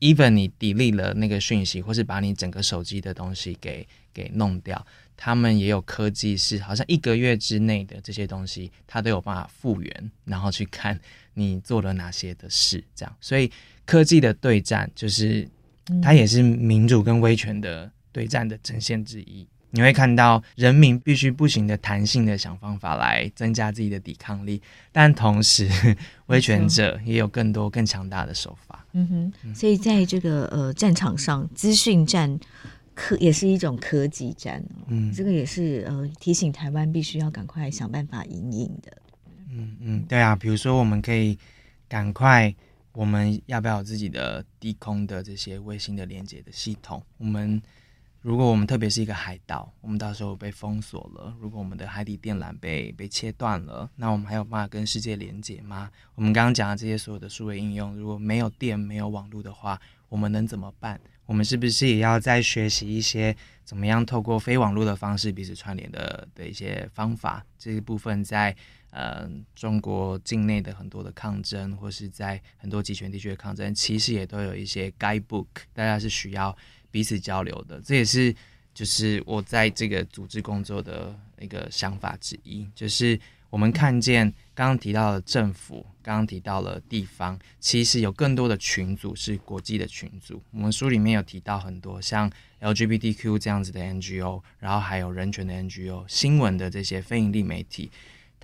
[0.00, 4.82] even 你 delete 了那个讯息，或是把你整个手机的东西给给弄掉，
[5.14, 10.98] 他们也有科技是好像一个月之内的这些东西，他都有办法复原，然后去看
[11.34, 13.52] 你做了哪些的事，这样，所以
[13.84, 15.46] 科技的对战就是。
[16.02, 19.46] 它也是民主跟威权的对战的呈现之一。
[19.70, 25.68] 你会看到人民必须不行的弹性的想方法来增加自己的抵抗力，但同时
[26.26, 28.86] 威权者也有更多更强大的手法。
[28.92, 32.38] 嗯哼，所以在这个呃战场上，资讯战
[32.94, 34.64] 科也是一种科技战。
[34.86, 38.96] 嗯，这个也是呃提醒台湾必须要赶快想办法因应的。
[39.50, 41.36] 嗯嗯，对啊，比如说我们可以
[41.88, 42.54] 赶快，
[42.94, 47.02] 我们要不要有自己的低空的这些卫星的连接的系统？
[47.18, 47.60] 我们
[48.22, 55.90] 如果我们特别是一个海岛，我们到时候被封锁了，如果我们的海底电缆被被切断了，那我们还有办法跟世界连接吗？
[56.14, 59.78] 我们刚刚讲的这些所有的数位应用，如果没有电、没有网络的话，
[60.08, 60.98] 我们能怎么办？
[61.26, 67.44] 我们是不是也要再学习一些怎么样透过非网络的方式彼此串联的的一些方法？
[67.58, 68.54] 这一部分在
[68.94, 76.56] 呃中国境内的很多的抗争，或是在很多极权地区的抗争，其实也都有一些 guidebook，大家是需要
[76.90, 77.80] 彼此交流的。
[77.80, 78.34] 这也是
[78.72, 83.20] 就是我在这个组织工作的一个想法之一，就是。
[83.50, 90.42] 我们看见刚刚提到的政府，刚刚提到了地方，其实有更多的群组是国际的群组。
[90.50, 92.28] 我们书里面有提到很多像
[92.60, 97.92] LGBTQ 这样子的 NGO，然后还有人权的 NGO、新闻的这些非营利媒体，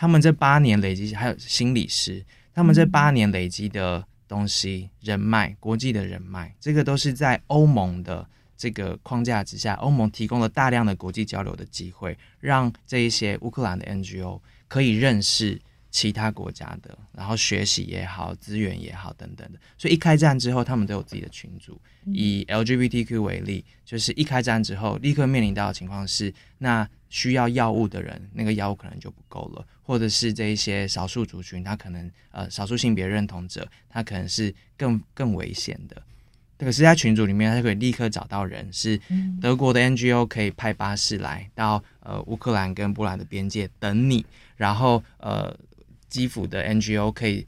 [0.00, 14.40] 他们这八年累积，还有心理师，他们这八年累积的东西、人脉、国际的人脉，这个都是在欧盟的这个框架之下，欧盟提供了大量的国际交流的机会，让这一些乌克兰的 NGO。
[14.68, 15.60] 可以认识
[15.90, 19.58] 其他国家的，然后学习也好，资源也好，等等的。
[19.76, 21.78] 所以一开战之后，他们都有自己的群组。
[22.06, 36.02] 以 LGBTQ 为例，就是一开战之后，立刻面临到的情况是，那需要药物的人，那个药物可能就不够了，或者是这一些少数族群，他可能呃少数性别认同者，他可能是更更危险的。
[36.56, 39.00] 可是，在群组里面，他可以立刻找到人，是
[39.40, 44.24] 德国的 NGO 可以派巴士来到呃乌克兰跟波兰的边界等你。
[44.58, 45.58] 然后，呃，
[46.10, 47.46] 基辅的 NGO 可以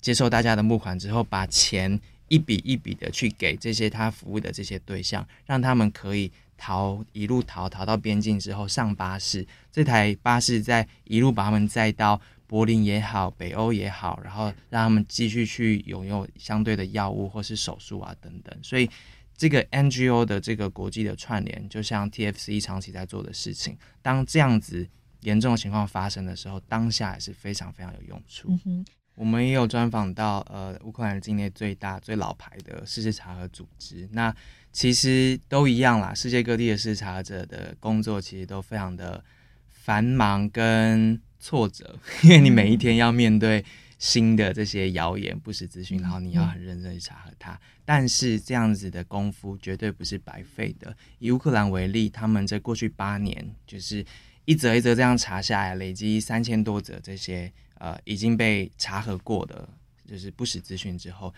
[0.00, 6.30] 接受大家的募款之后，把钱一笔一笔的去给这些他服务的这些对象，让他们可以
[6.62, 18.56] 逃，一路逃逃到边境之后上巴士，这台巴士在一路把他们载到柏林也好，北欧也好，然后让他们继续去拥有相对的药物或是手术啊等等。
[18.62, 18.88] 所以，
[19.36, 24.88] 这个 NGO 的这个国际的串联，就像 TFC 长期在做的事情，当这样子。
[25.22, 28.48] 严重的情况发生的时候，当下也是非常非常有用处。
[28.48, 34.34] 嗯、哼我们也有专访到呃乌克兰境内最大最老牌的事实查核组织，那
[34.72, 36.14] 其实都一样啦。
[36.14, 39.22] 世界各地的视察者的工作其实都非常的
[39.70, 43.64] 繁忙跟挫折， 因为你每一天要面对
[43.98, 47.52] 新的这些谣言、不实资讯，然后你要很认真去查核它。
[47.52, 50.96] 嗯、但是这样子的功夫绝对不是白费的。
[51.18, 54.04] 以乌克兰为例，他们在过去八年就是。
[54.44, 59.68] 一则一则这样查下来，累积三千多则这些呃已经被查核过的，
[60.04, 61.32] 就是不实资讯之后，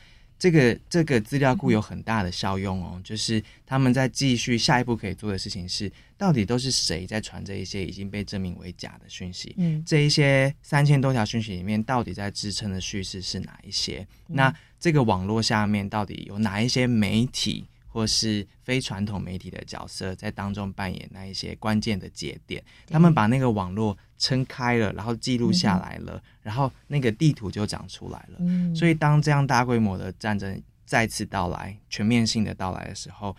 [0.45, 3.01] 这个这个资料库有很大的效用哦。
[3.03, 9.55] 就是他们在继续下一步可以做的事情是，到底都是谁在传这一些已经被证明为假的讯息？
[9.57, 14.07] 嗯，这一些三千多条讯息里面，到底在支撑的叙事是哪一些？
[14.29, 17.65] 嗯、那这个网络下面到底有哪一些媒体？
[17.95, 28.39] 或是非传统媒体的角色在当中扮演那一些关键的节点，他们把那个网络撑开了，然后记录下来了，嗯、然后那个地图就长出来了。
[28.41, 33.37] 嗯、所以当这样大规模的战争再次到来、全面性的到来的时候，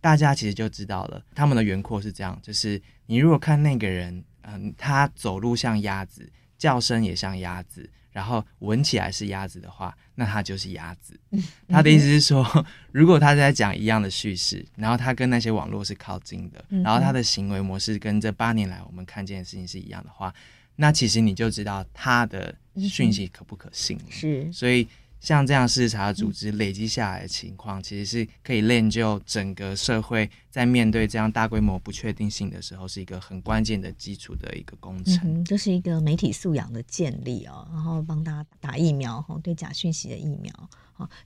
[0.00, 7.90] 大家其实就知道了，他们的轮廓是这样：就是你如果看那个人，嗯，他走路像鸭子，叫声也像鸭子。
[8.12, 11.18] 然后闻起来是鸭子的话，那他就是鸭子。
[11.66, 12.44] 他的意思是说，
[12.92, 20.34] 如果他在讲一样的叙事，然后他跟那些网络是靠近的，然后他的行为模式跟这八年来我们看见的事情是一样的话，
[20.76, 23.98] 那其实你就知道他的讯息可不可信。
[24.10, 24.86] 是，所以。
[25.20, 35.20] 像这样事实查核组织累积下来的情况，其实是可以练就整个社会在面对这样大规模不确定性的时候，是一个很关键的基础的一个工程。
[35.24, 40.52] 嗯，这是一个媒体素养的建立哦，然后帮大家打疫苗哈，对假讯息的疫苗。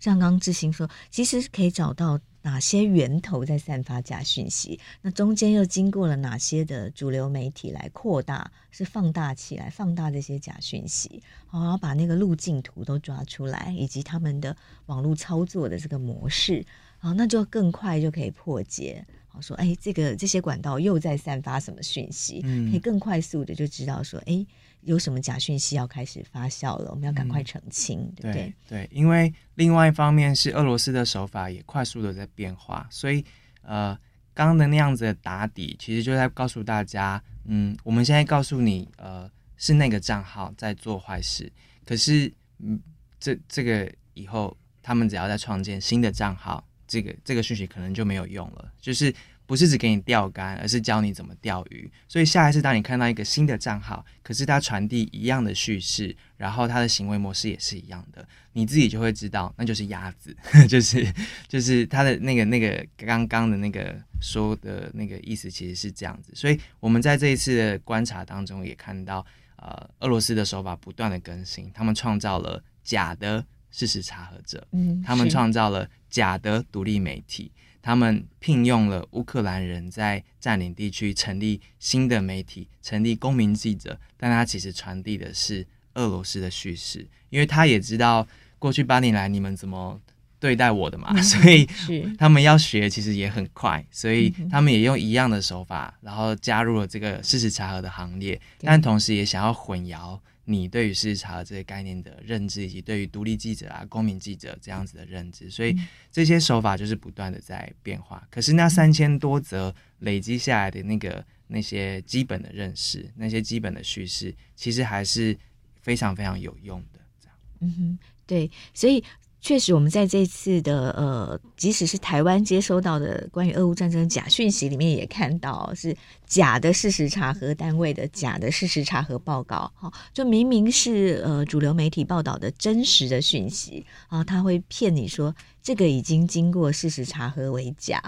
[0.01, 2.21] 像刚刚志行说，其实是可以找到。
[2.47, 4.79] 哪些源头在散发假讯息？
[5.01, 16.63] 那中间又经过了哪些的主流媒体来扩大，是放大起来，放大这些假讯息，然后把那个路径图都抓出来，以及他们的网络操作的这个模式，
[16.99, 19.07] 好，那就更快就可以破解。
[19.35, 22.41] 好，说，哎，这个这些管道又在散发什么讯息？
[22.45, 24.47] 嗯，可以更快速的就知道说，哎。
[24.87, 26.91] 有什么假讯息要开始发酵了？
[26.91, 28.55] 我们要赶快澄清，嗯、对不对？
[28.69, 33.25] 对，因为另外一方面是俄罗斯的手法也快速的在变化，所以
[33.63, 33.99] 呃，
[34.35, 39.27] 刚刚的那样子的打底，其实就在告诉大家，嗯，我们现在告诉你，呃，
[39.57, 41.51] 是那个账号在做坏事，
[41.87, 42.79] 可是，嗯，
[43.19, 46.63] 这这个以后他们只要再创建新的账号，
[46.95, 49.13] 这个这个讯息可能就没有用了，就是
[49.47, 51.91] 不是只给你钓竿，而是教你怎么钓鱼。
[52.07, 60.37] 所以下一次当你看到一个新的账号，可是它传递一样的叙事，然后它的行为模式也是一样的，你自己就会知道，那就是鸭子，
[60.69, 61.05] 就是
[61.49, 66.33] 就是它的那个那个刚刚的那个说的那个意思，其实是这样子。
[66.35, 69.27] 所以我们在这一次的观察当中也看到，
[69.57, 77.51] 呃，俄罗斯的手法不断的更新，他们创造了假的事实查核者，嗯，他们创造了假的独立媒体。
[77.83, 88.27] 他们聘用了乌克兰人在占领地区成立新的媒体，成立公民记者，但他其实传递的是俄罗斯的叙事，因为他也知道
[88.59, 90.01] 过去八年来你们怎么
[90.39, 91.69] 对待我的嘛，所以
[92.17, 100.19] 他们要学其实也很快，所以他们也用一样的手法，然后加入了这个事实查核的行列，但同时也想要混淆。
[100.45, 105.77] 你对于事实查核这些概念的认知，以及对于独立记者啊、公民记者这样子的认知，所以
[106.11, 108.27] 这些手法就是不断的在变化。
[108.31, 115.37] 可是那三千多则累积下来的那个那些基本的认识，那些基本的叙事，其实还是
[115.81, 117.01] 非常非常有用的。
[117.21, 119.03] 这样，嗯哼，对，所以。
[119.45, 125.95] 确实，我们在这次的呃，即使是台湾接收到的关于俄乌战争假讯息里面，也看到是
[126.27, 129.71] 假的事实查核单位的假的事实查核报告。
[129.75, 138.03] 哈，就明明是呃主流媒体报道的真实的讯息啊，他会骗你说这个已经经过事实查核为假。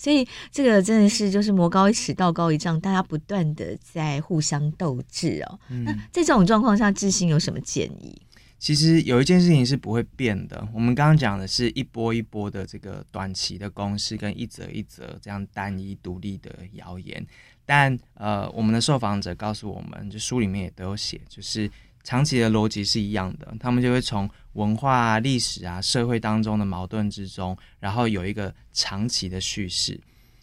[0.00, 5.60] 所以这个真的是就是魔高一尺，道高一丈，大家不断的在互相斗智哦。
[5.68, 8.20] 嗯、那在这种状况下，致昕有什么建议？
[8.62, 10.68] 其实有一件事情是不会变的。
[10.72, 17.26] 我们刚刚讲的是一波一波的这个短期的公式，跟一则一则这样单一独立的谣言。
[17.66, 21.68] 但呃，我们的受访者告诉我们，就书里面也都有写，就是
[22.04, 23.52] 长期的逻辑是一样的。
[23.58, 30.00] 他们就会从文化、历史啊、社会当中的矛盾之中，然后有一个长期的叙事。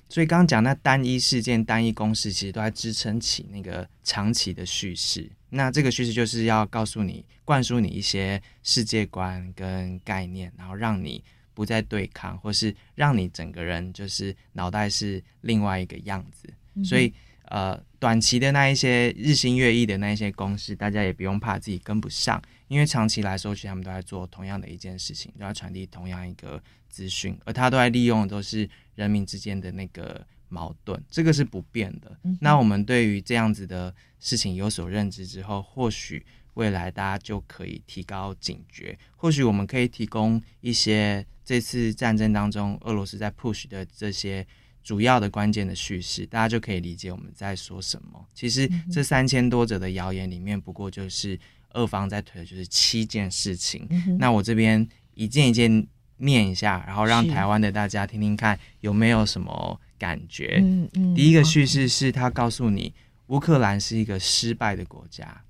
[0.09, 5.29] 所以刚刚讲那单一事件、单一公式，其实都在支撑起那个长期的叙事。
[5.51, 16.47] 那这个叙事就是要告诉你、灌输你一些世界观跟概念，然后让你不再对抗，或是让你整个人就是脑袋是另外一个样子。
[16.75, 17.13] 嗯、所以，
[17.45, 28.69] 呃，短期的那一些日新月异的那一些公式，大家也不用怕自己跟不上，因为长期来说，其实他们都在做同样的一件事情，都在传递同样一个资讯，而他都在利用的都是。
[28.95, 32.19] 人民之间的那个矛盾，这个是不变的。
[32.23, 38.99] 嗯、那我们对于这样子的事情有所认知之后，或许未来大家就可以提高警觉。
[39.15, 44.45] 或许我们可以提供一些这次战争当中俄罗斯在 push 的这些
[44.83, 48.27] 主要的关键的叙事，大家就可以理解我们在说什么。
[48.33, 51.39] 其实这三千多者的谣言里面，不过就是
[51.73, 53.87] 俄方在推的就是七件事情。
[53.89, 55.87] 嗯、那我这边一件一件。
[56.21, 60.59] 念一下，然后让台湾的大家听听看有没有什么感觉。
[60.61, 61.15] 嗯嗯。
[61.15, 62.93] 第一个叙事是他告诉你，
[63.27, 65.41] 乌克兰是一个失败的国家，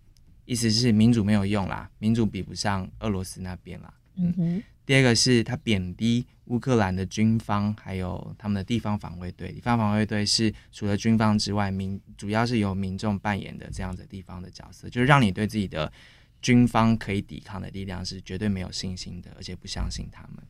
[0.45, 3.91] 意思是民主没有用啦，民主比不上俄罗斯那边啦。
[4.17, 4.63] 嗯哼。
[4.89, 9.51] 第二个是他贬低乌克兰的军方，还有他们的地方防卫队。
[9.51, 15.93] 地方防卫队是除了军方之外，民主要是由民众扮演的这样子地方的角色，就是让你对自己的
[16.41, 20.43] 军方可以抵抗的力量是绝对没有信心的，而且不相信他们。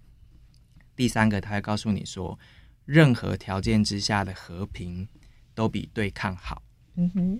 [0.96, 2.40] 第三个，他会告诉你说，
[2.86, 5.06] 任何条件之下的和平
[5.54, 6.64] 都比对抗好。
[6.96, 7.40] 嗯哼，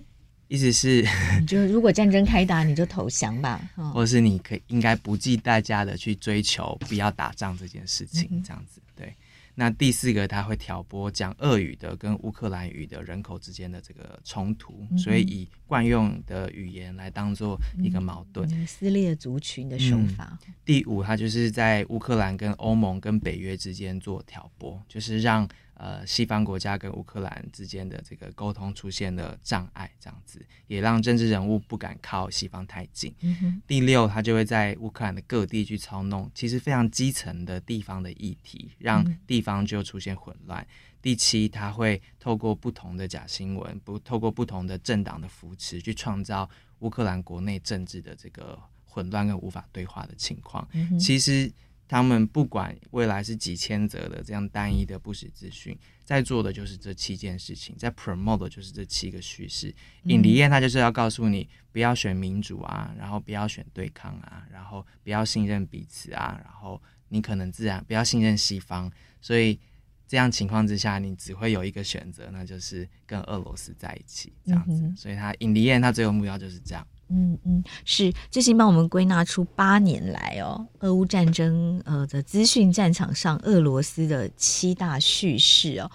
[0.50, 1.04] 意思是，
[1.46, 9.14] 就如果战争开打，你就投降吧，或者是你可以应该不计代价的去追求不要打仗这件事情，这样子，对。
[9.54, 20.36] 那第四个，他会挑拨讲俄语的跟乌克兰语的人口之间的这个冲突，嗯、所以以惯用的语言来当做一个矛盾，嗯、撕裂族群的手法。
[20.48, 25.48] 嗯、第五，他就是在乌克兰跟欧盟跟北约之间做挑拨，就是让。
[25.82, 33.14] 呃，西方国家跟乌克兰之间的这个沟通出现了障碍，这样子也让政治人物不敢靠西方太近。
[33.22, 40.60] 嗯、第六，他就会在乌克兰的各地去操弄，其实非常基层的地方的议题，让地方就出现混乱。
[40.60, 40.68] 嗯、
[41.00, 46.46] 第七，他会透过不同的假新闻，不透过不同的政党的扶持，去创造
[46.80, 50.68] 乌克兰国内政治的这个混乱跟无法对话的情况。
[50.74, 51.50] 嗯、其实。
[51.90, 59.74] 他们不管未来是几千则的这样单一的不实资讯，在做的就是这七件事情，在 promote 的就是这七个叙事。
[60.04, 68.88] In the end，他就是要告诉你，不要选民主啊，然后不要选对抗啊，然后不要信任彼此啊，然后你可能自然不要信任西方。
[69.20, 69.58] 所以
[70.06, 74.92] 这样情况之下，你只会有一个选择，那就是跟俄罗斯在一起这样子。
[74.96, 76.86] 所以他 In the end，他最后目标就是这样。
[77.10, 85.90] 嗯嗯，是，最近帮我们归纳出八年来哦，俄乌战争呃的资讯战场上，俄罗斯的七大叙事哦。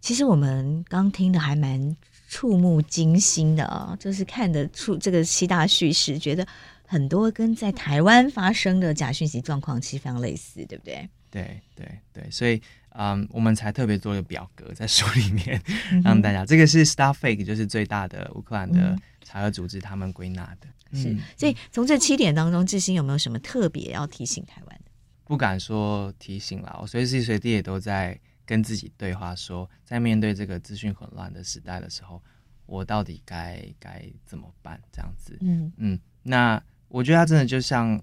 [0.00, 1.96] 其实我们刚听的还蛮
[2.28, 6.46] 触目惊心的啊，就是看得出这个七大叙事，觉得
[6.86, 11.08] 很多跟在台湾发生的假讯息状况其实非常类似，对不对？
[11.30, 12.60] 对对对，所以
[12.90, 15.60] 嗯，我们才特别做一个表格在书里面，
[15.90, 18.96] 嗯、 让大家这个是 Starfake，就是最大的乌克兰的
[19.32, 20.68] 查核组织，他们归纳的。
[20.90, 24.90] 嗯、是，所以从这七点当中，志新有没有什么特别要提醒台湾的？
[25.24, 28.18] 不敢说提醒了，我随时随地也都在。
[28.44, 32.20] 跟自己对话说，说在面对这个资讯混乱的时代的时候，
[32.66, 34.78] 我到底该该怎么办？
[34.92, 38.02] 这样子，嗯嗯，那我觉得他真的就像，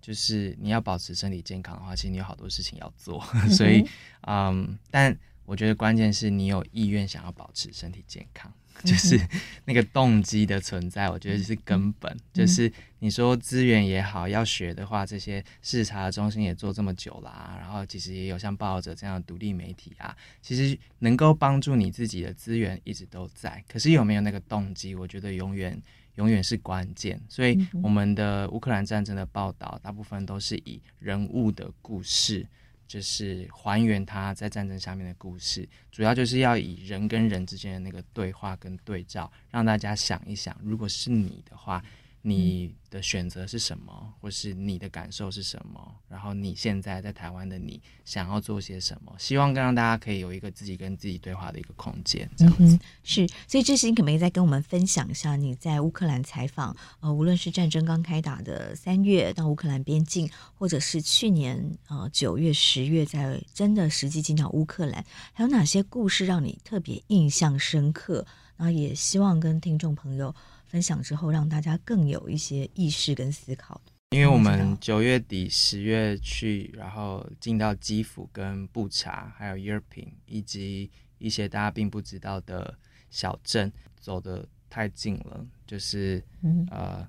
[0.00, 3.84] 就是你要保持身体健康的话，其实你有好多事情要做， 嗯、所以，
[4.22, 5.14] 嗯，但
[5.44, 8.50] 我觉得关键是你有意愿想要保持身体健康。
[8.84, 9.20] 就是
[9.64, 12.16] 那个动机的存在，我觉得是根本。
[12.32, 23.62] 就是你说资源也好，要学的话，这些视察中心也做这么久啦，然后其实也有像报导者这样的独立媒体啊，其实能够帮助你自己的资源一直都在。
[23.68, 25.80] 可是有没有那个动机，我觉得永远
[26.16, 27.20] 永远是关键。
[27.28, 32.46] 所以我们的乌克兰战争的报道，大部分都是以人物的故事。
[32.92, 41.82] 就是还原他在战争下面的故事，主要就是要以人跟人之间的那个对话跟对照，让大家想一想，如果是你的话。
[42.24, 45.94] 你的选择是什么，或是你的感受是什么？
[46.08, 49.12] 然后你现在在台湾的你想要做些什么？
[49.18, 52.30] 希望让大家可以有一个自己跟自己对话的一个空间。
[52.36, 52.76] 这样子。
[52.76, 53.26] 嗯，是。
[53.48, 56.76] 所以致昕可不可以再跟我们分享一下你在乌克兰采访？
[57.00, 68.24] 呃，无论是战争刚开打的三月到乌克兰边境，或者是去年呃九月、十月在真的实际进到乌克兰，还有哪些故事让你特别印象深刻？
[68.56, 70.32] 然后也希望跟听众朋友。
[70.72, 73.78] 分享之后，让大家更有一些意识跟思考。
[74.12, 82.74] 因为我们九月底、十月去，然后进到基辅、跟布查，还有伊尔平，以及一些大家并不知道的
[83.10, 83.70] 小镇，
[84.00, 87.06] 走的太近了，就是、嗯、呃，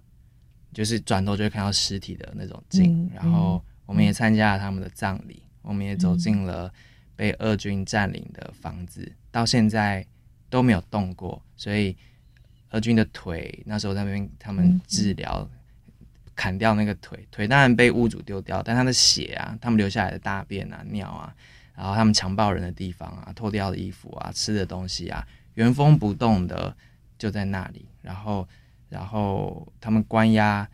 [0.73, 3.05] 就是转头就会看到尸体的那种近。
[3.05, 6.69] 嗯、然后我们也参加了他们的葬礼，嗯、我们也走进了
[7.15, 10.05] 被俄军占领的房子，嗯、到现在
[10.49, 11.95] 都没有动过，所以。
[12.73, 15.47] 俄军的腿，那时候在那边他们治疗，
[16.35, 21.31] 砍掉那个腿，腿当然被屋主丢掉，但他的血啊，他们留下来的大便啊、尿啊，
[21.75, 26.75] 然后他们强暴人的地方啊、脱掉的衣服啊、吃的东西啊，原封不动的
[27.15, 27.85] 就在那里。
[28.01, 28.47] 然后，
[28.89, 30.67] 然后他们关押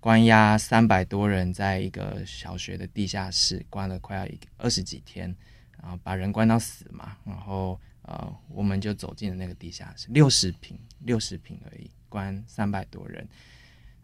[0.00, 5.32] 关押三百多人，在一个小学的地下室关了快要一二十几天，
[5.80, 7.80] 然后把人关到死嘛，然后。
[8.06, 13.26] 呃，我们就走进了那个地下室，六十平，六十平而已，关三百多人，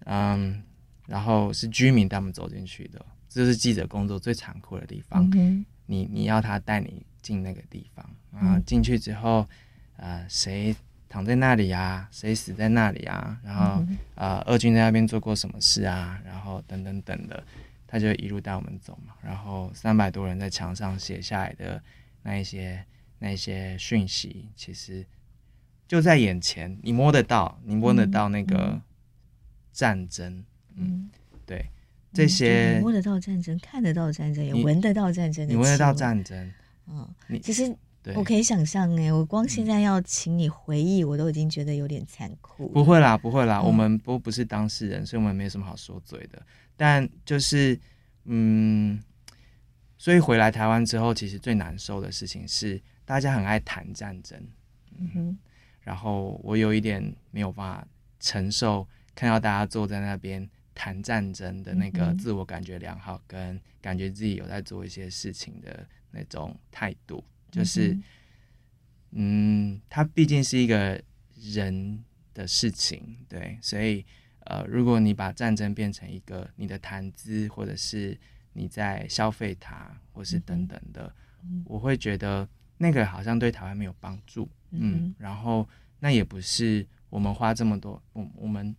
[0.06, 0.60] 嗯，
[1.06, 5.30] 然后是居民他们走进去的，这是记者工作最残酷的地方。
[5.34, 9.48] 嗯、你你要他带你进那个地方，然后进去之后，
[9.98, 10.74] 呃，谁
[11.08, 12.08] 躺在那里啊？
[12.10, 13.40] 谁死在那里啊？
[13.44, 13.86] 然后
[14.16, 16.20] 呃，俄军在那边做过什么事啊？
[16.24, 17.40] 然后等等等的，
[17.86, 19.14] 他就一路带我们走嘛。
[19.22, 21.80] 然后三百多人在墙上写下来的
[22.24, 22.84] 那一些。
[23.22, 25.06] 那些讯息其实
[25.86, 28.82] 就在眼前，你摸得到，你摸得到那个
[29.72, 30.44] 战争，
[30.74, 31.10] 嗯，嗯
[31.46, 31.64] 对，
[32.12, 36.52] 这些摸得到战争，看得到战争，也闻得到战争，你闻得到战争，
[36.88, 37.72] 嗯，你其实
[38.16, 42.68] 我可以想象，哎，我光现在要请你回忆，我都已经觉得有点残酷。
[42.70, 46.44] 不会啦，不会啦，嗯、我们不不是当事人，所以我们没什么好说嘴的。
[46.76, 47.78] 但就是，
[48.24, 49.00] 嗯，
[49.96, 52.82] 所以回来台湾之后，其实最难受的事情是。
[53.04, 54.40] 大家很爱谈战争，
[54.96, 55.38] 嗯哼，
[55.80, 57.86] 然后我有一点没有办法
[58.20, 67.98] 承受，看到大家坐在那边谈战争的那个自我感觉良好，跟感觉自己有在做一些事情的那种态度，就是，
[69.10, 71.02] 嗯，它毕竟是一个
[71.34, 74.06] 人的事情，对，所以，
[74.44, 78.16] 呃，如果你把战争变成一个你的谈资，或者是
[78.52, 81.12] 你在消费它，或是等等的，
[81.64, 82.48] 我会觉得。
[82.82, 85.68] 那个好像对台湾没有帮助，嗯，然后
[86.00, 88.74] 那也不是我们花这么多，我我们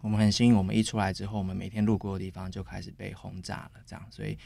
[0.00, 4.38] 我们很幸运，我们一出来之后，我们每天路过的地方就开始被轰炸了，这样，所以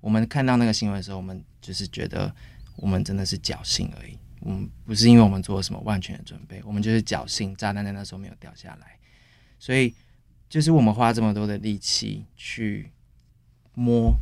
[0.00, 2.34] 我们看到那个新闻的时候，我们就是觉得
[2.74, 8.98] 我们真的是侥幸而已，我们不是因为我们做了什么万全的准备，我们就是侥幸，炸弹在那时候没有掉下来，
[9.60, 9.94] 所以
[10.48, 12.90] 就是我们花这么多的力气去
[13.74, 14.12] 摸。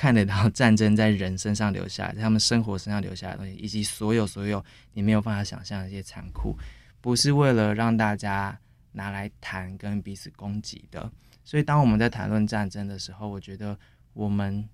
[0.00, 6.56] 看得到 战争在人身上留下来，在他们生活身上留下来的东西，以及所有所有你没有办法想象的一些残酷，
[7.02, 8.58] 不是为了让大家
[8.92, 11.12] 拿来谈跟彼此攻击的。
[11.44, 13.78] 所以，当我们在谈论战争的时候，我觉得
[14.14, 14.66] 我们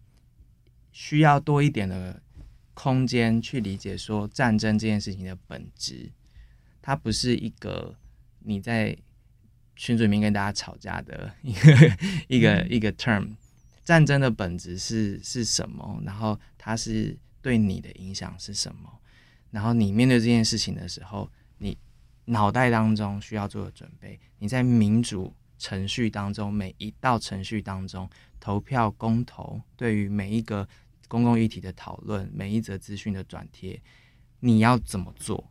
[0.92, 2.22] 需要多一点的
[2.72, 6.08] 空间去理解说战争这件事情的本质，
[6.80, 7.92] 它不是一个
[8.44, 8.96] 你在
[9.74, 11.96] 群组里面跟大家吵架的 一个
[12.28, 13.34] 一个一个 term。
[13.86, 16.02] 战争的本质是是什么？
[16.04, 18.90] 然后它是对你的影响是什么？
[19.52, 21.78] 然后你面对这件事情的时候，你
[22.24, 28.10] 脑袋当中需要做的准备，你在民主程序当中每一道程序当中，
[28.40, 30.68] 投票、公投，对于每一个
[31.06, 33.80] 公共议题的讨论，每一则资讯的转贴，
[34.40, 35.48] 你要怎么做？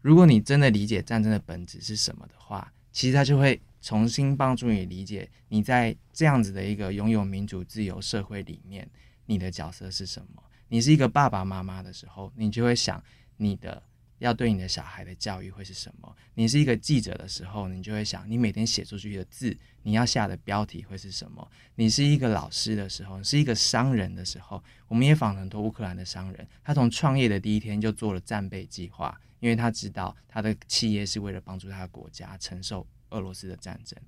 [0.00, 3.60] 如果你真的理解战争的本质是什么的话，其实它就会。
[3.82, 8.88] 重新帮助你理解你在这样子的一个拥有民主自由社会里面，
[9.26, 10.42] 你的角色是什么？
[10.68, 13.02] 你是一个爸爸妈妈的时候，你就会想
[13.36, 13.82] 你的
[14.18, 16.16] 要对你的小孩的教育会是什么？
[16.34, 21.46] 你是一个记者的时候，你就会想你每天写出去的字，你要下的标题会是什么？
[21.74, 32.86] 你是一个老师的时候，是一个商人的时候，我们也访了很多乌克兰的商人，他从创业的第一天就做了战备计划，因为他知道他的企业是为了帮助他的国家承受。
[33.12, 33.98] 俄罗斯的战争，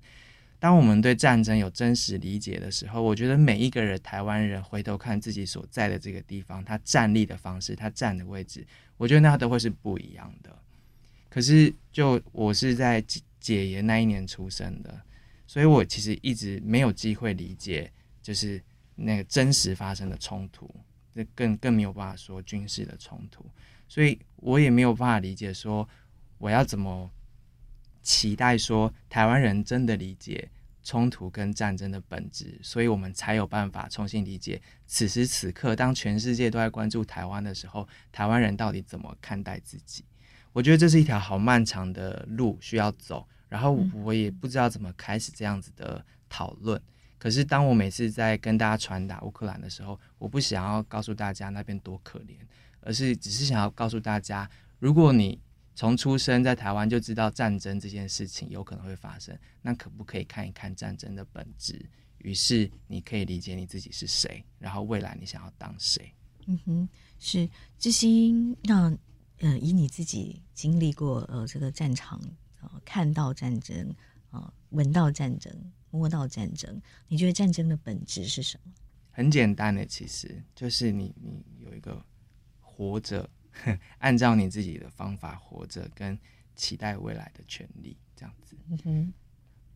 [0.59, 8.65] 当我们对战争有真实理解的时候，我觉得每一个人，台湾人回头看自己所在的这个地方，他站立的方式，他站的位置，
[8.97, 10.57] 我觉得那都会是不一样的。
[11.29, 14.99] 可是，就我是在解解严那一年出生的，
[15.45, 17.91] 所以我其实一直没有机会理解，
[18.23, 18.59] 就是
[18.95, 20.73] 那个真实发生的冲突，
[21.13, 23.45] 那更更没有办法说军事的冲突，
[23.87, 25.87] 所以我也没有办法理解说
[26.39, 27.11] 我要怎么。
[28.05, 30.47] 期待说台湾人真的理解
[30.83, 40.05] 冲突跟战争的本质，所以我们才有办法重新理解此时此刻，当全世界都在关注台湾的时候，台湾人到底怎么看待自己？
[40.53, 46.79] 我觉得这是一条好漫长的路需要走，然后我也不知道怎么开始这样子的讨论。
[47.17, 52.35] 可是当我每次在跟大家传达乌克兰的时候，我不想要告诉大家那边多可怜，
[52.81, 54.47] 而是只是想要告诉大家，
[54.77, 55.39] 如果你。
[55.75, 61.85] 从出生在台湾就知道战争这件事情有可能会发生，那可不可以看一看战争的本质？
[62.19, 66.13] 于是你可以理解你自己是谁，然后未来你想要当谁？
[66.47, 68.55] 嗯哼，是之心。
[68.63, 68.89] 那
[69.39, 72.21] 嗯、呃，以你自己经历过呃这个战场，
[72.61, 73.93] 呃看到战争，
[74.31, 75.53] 呃闻到战争，
[75.91, 78.71] 摸到战争，你觉得战争的本质是什么？
[79.11, 82.01] 很简单的，其实就是你你有一个
[82.61, 83.29] 活着。
[83.99, 86.17] 按照你自己的方法活着，跟
[86.55, 88.57] 期待未来的权利，这样子。
[88.69, 89.13] 嗯哼，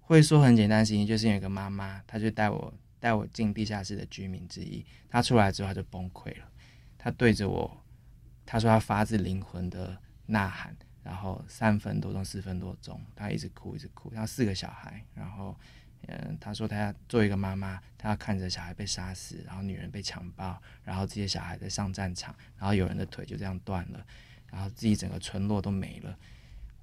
[0.02, 4.86] 会说很简单的事情，就是有一个妈妈，她就带我带我进地下室的居民之一。
[5.10, 6.52] 她出来之后，她就崩溃了。
[6.98, 7.84] 她对着我，
[8.46, 14.10] 她说她发自灵魂的呐喊，然后三分多钟、四分多钟，她一直哭，一直哭。
[14.14, 15.56] 她四个小孩，然后。
[16.08, 24.04] 嗯，他说他要做一个妈妈，他要看着小孩被杀死，然后女人被强暴，然后这些小孩在上战场，然后有人的腿就这样断了，
[24.50, 26.18] 然后自己整个村落都没了。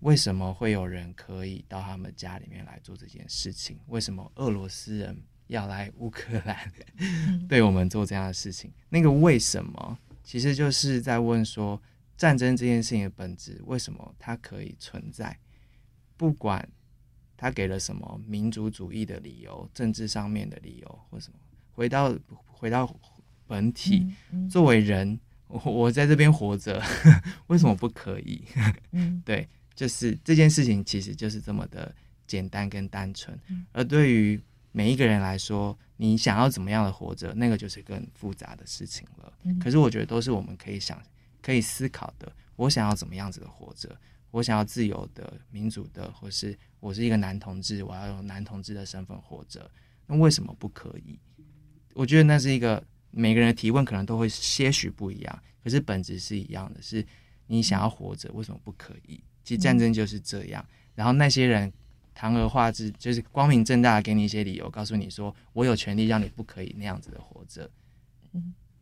[0.01, 3.81] 为什么会有人可以到他们家里面来做这件事情？
[3.87, 6.71] 为什么俄罗斯人要来乌克兰
[7.49, 8.71] 对我们做这样的事情？
[8.91, 11.83] 那个为什么，其实就是在问说，
[12.17, 15.37] 战争这件事情的本质，为什么它可以存在？
[16.17, 16.69] 不管。
[17.37, 21.39] 他给了什么民族主义的理由、政治上面的理由，或什么？
[21.73, 22.17] 回到
[22.47, 22.91] 回到
[23.47, 26.83] 本体，嗯嗯、作为人，我我在这边活着，
[27.49, 28.43] 为什么不可以？
[28.93, 31.95] 嗯、 对，就是这件事情其实就是这么的
[32.27, 33.39] 简单跟单纯。
[33.49, 34.41] 嗯、而对于
[34.73, 39.33] 每一个人来说，你想要怎么样的活着，那个就是更复杂的事情了。
[39.43, 41.01] 嗯、可是我觉得都是我们可以想、
[41.43, 42.33] 可以思考的。
[42.57, 43.95] 我想要怎么样子的活着？
[44.33, 49.69] 我想要自由的、民主的，或是我是一个男同志，我要用男同志的身份活着。
[50.07, 51.19] 那为什么不可以？
[51.95, 52.81] 我觉得那是一个
[53.11, 56.81] 每个人的提问可能都会些许不一样，可是本质是一样的。
[56.81, 57.05] 是
[57.49, 59.21] 你想要活着，为什么不可以？
[59.43, 60.65] 其实战争就是这样。
[60.95, 61.73] 然后那些人
[62.15, 67.69] 堂而皇之，就是光明正大的给你一些理由，告诉你说我有权利让你不可以那样子的活着。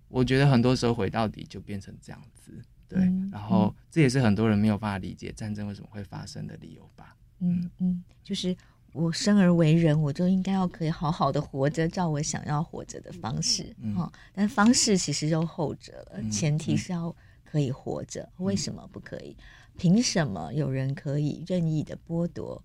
[0.08, 2.62] 我觉得很多时候回到底就变成这样子。
[2.86, 3.00] 对，
[3.32, 7.16] 然后这也是很多人没有办法理解战争为什么会发生的理由吧。
[7.44, 8.56] 嗯嗯，就是
[8.92, 13.74] 我生而为人，我就应该要可以好好的活着，照我想要活着的方式。
[13.80, 17.14] 嗯，哦，但方式其实就后者了，嗯，前提是要
[17.44, 18.22] 可以活着。
[18.38, 19.36] 嗯，为什么不可以？
[19.76, 22.62] 凭什么有人可以任意的剥夺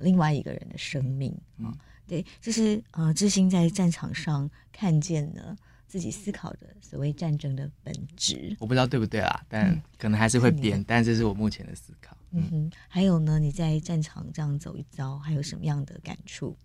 [0.00, 1.34] 另外一个人的生命？
[1.58, 1.74] 嗯，哦，
[2.06, 5.56] 对，就是呃，致心在战场上看见了。
[5.90, 12.16] 自己思考的所谓战争的本质，我不知道对不对啦，但可能还是会变，嗯、但这是我目前的思考。
[12.32, 13.38] 嗯哼，还有呢？
[13.38, 16.56] 你在战场这样走一遭，还有什么样的感触？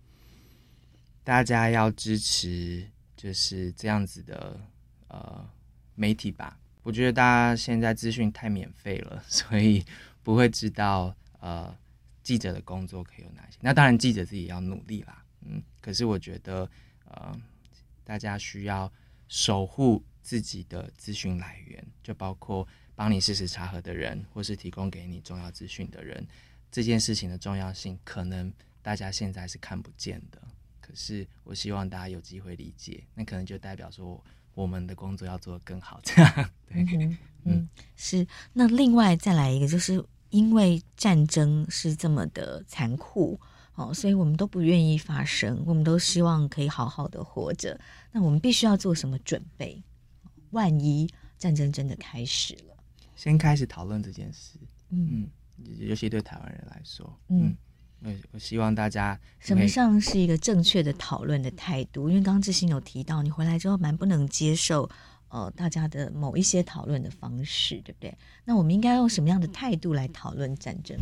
[1.24, 4.60] 大家要支持，就是这样子的
[5.08, 5.44] 呃
[5.96, 9.84] 媒体吧，我觉得大家现在资讯太免费了， 所以
[10.22, 11.76] 不会知道呃
[12.22, 13.58] 记者的工作可以有哪些。
[13.60, 15.62] 那当然记者自己也要努力啦，嗯。
[15.80, 16.68] 可是我觉得
[17.06, 17.36] 呃
[18.04, 18.92] 大家需要
[19.26, 22.66] 守护自己的资讯来源，就包括
[22.96, 26.26] 帮你事实查核的人，或是提供给你重要资讯的人。
[26.72, 30.42] 这件事情的重要性，可能大家现在是看不见的。
[30.80, 34.20] 可是我希望大家有机会理解，那可能就代表说。
[34.56, 36.32] 我们的工作要做得更好，这样
[36.66, 38.26] 对，嗯，嗯，是。
[38.54, 43.38] 那另外再来一个，就是因为战争是这么的残酷
[43.74, 47.78] 哦，所以我们都不愿意发生，我们都希望可以好好的活着。
[48.12, 49.82] 那我们必须要做什么准备？
[50.52, 52.65] 万一战争真的开始了，
[53.16, 54.58] 先开始讨论这件事。
[54.90, 55.28] 嗯，
[55.80, 57.46] 尤其对台湾人来说，嗯。
[57.46, 57.56] 嗯
[58.02, 62.10] 我我希望大家什么上是一个正确的讨论的态度？
[62.10, 64.88] 因为刚刚致昕有提到，你回来之后蛮不能接受
[65.28, 68.14] 呃大家的某一些讨论的方式，对不对？
[68.44, 70.94] 那我们应该用什么样的态度来讨论战争？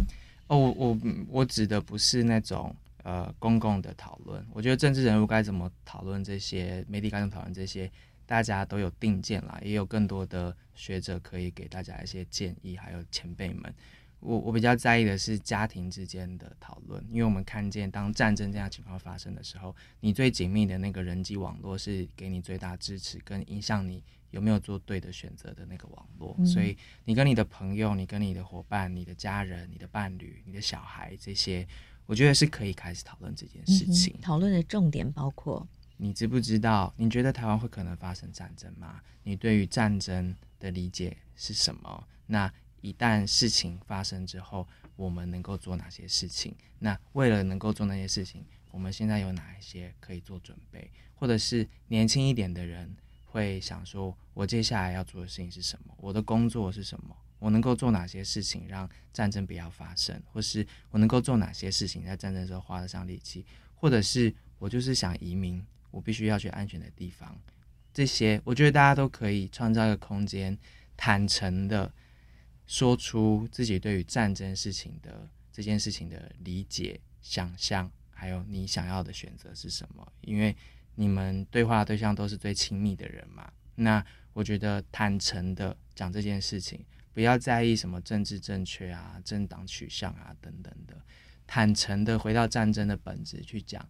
[0.46, 0.98] 哦，我我
[1.28, 4.46] 我指的不是那种呃公共的讨论。
[4.52, 7.90] 我觉得政治人物该怎么讨论这些，媒体该怎么讨论这些，
[8.26, 13.74] 大家都有定见啦，也有更多的学者可以给大家一些建议，还有前辈们。
[14.20, 26.34] 我我比较在意的是家庭之间的讨论，因为我们看见当战争这样情况发生的时候，你最紧密的那个人际网络是给你最大支持跟影响你有没有做对的选择的那个网络。
[26.38, 26.46] 嗯。
[26.46, 31.68] 所以你跟你的朋友、你跟你的伙伴、你的家人、你的伴侣、你的小孩这些，
[32.06, 34.14] 我觉得是可以开始讨论这件事情。
[34.16, 35.68] 嗯，讨论的重点包括：
[36.04, 36.92] 你知不知道？
[36.98, 39.00] 你觉得台湾会可能发生战争吗？
[39.22, 42.06] 你对于战争的理解是什么？
[42.26, 42.52] 那
[42.82, 46.54] 一旦事情发生之后，我们能够做哪些事情？
[46.80, 50.90] 那为了能够做那些事情，我们现在有哪一些可以做准备？
[51.14, 52.94] 或者是年轻一点的人
[53.24, 55.94] 会想说，我接下来要做的事情是什么？
[55.96, 57.16] 我的工作是什么？
[57.38, 60.22] 我能够做哪些事情让战争不要发生？
[60.30, 63.46] 或是我能够做哪些事情在战争时候花得上力气？
[63.74, 65.64] 或者是我就是想移民，
[65.94, 67.38] 我必须要去安全的地方。
[67.92, 70.58] 这些我觉得大家都可以创造一个空间，
[70.96, 71.92] 坦诚的。
[72.66, 80.12] 说出自己对于战争事情的这件事情的理解、想象，还有你想要的选择是什么？
[80.22, 80.56] 因为
[80.94, 83.52] 你们对话对象都是最亲密的人嘛。
[83.74, 86.82] 那我觉得坦诚的讲这件事情，
[87.12, 90.96] 不要在意什么政治正确啊、政党取向啊等等的，
[91.46, 93.86] 坦诚的回到战争的本质去讲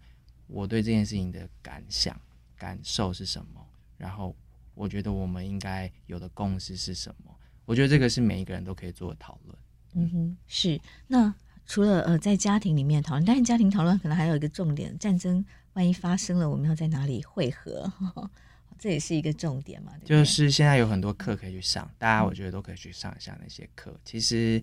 [0.47, 2.19] 我对这件事情的感想、
[2.57, 3.67] 感受是什么。
[3.97, 4.35] 然后
[4.75, 7.35] 我觉得我们应该有的共识是什么？
[7.65, 9.59] 我觉得这个是每一个人都可以做的讨论。
[9.95, 10.81] 嗯哼，是。
[11.07, 11.33] 那
[11.67, 17.91] 除了呃在家庭里面讨论，但是家庭讨论可能还有一个重点：战争万一发生了，我们要在哪里汇合？
[17.99, 18.31] 呵 呵
[18.77, 19.93] 这也是一个重点嘛。
[20.01, 24.63] 对对，就是现在有很多课可以去上，大家我觉得都可以去上一下那些课，其实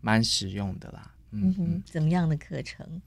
[0.00, 1.14] 蛮实用的啦。
[1.30, 3.00] 嗯，嗯哼，怎么样的课程？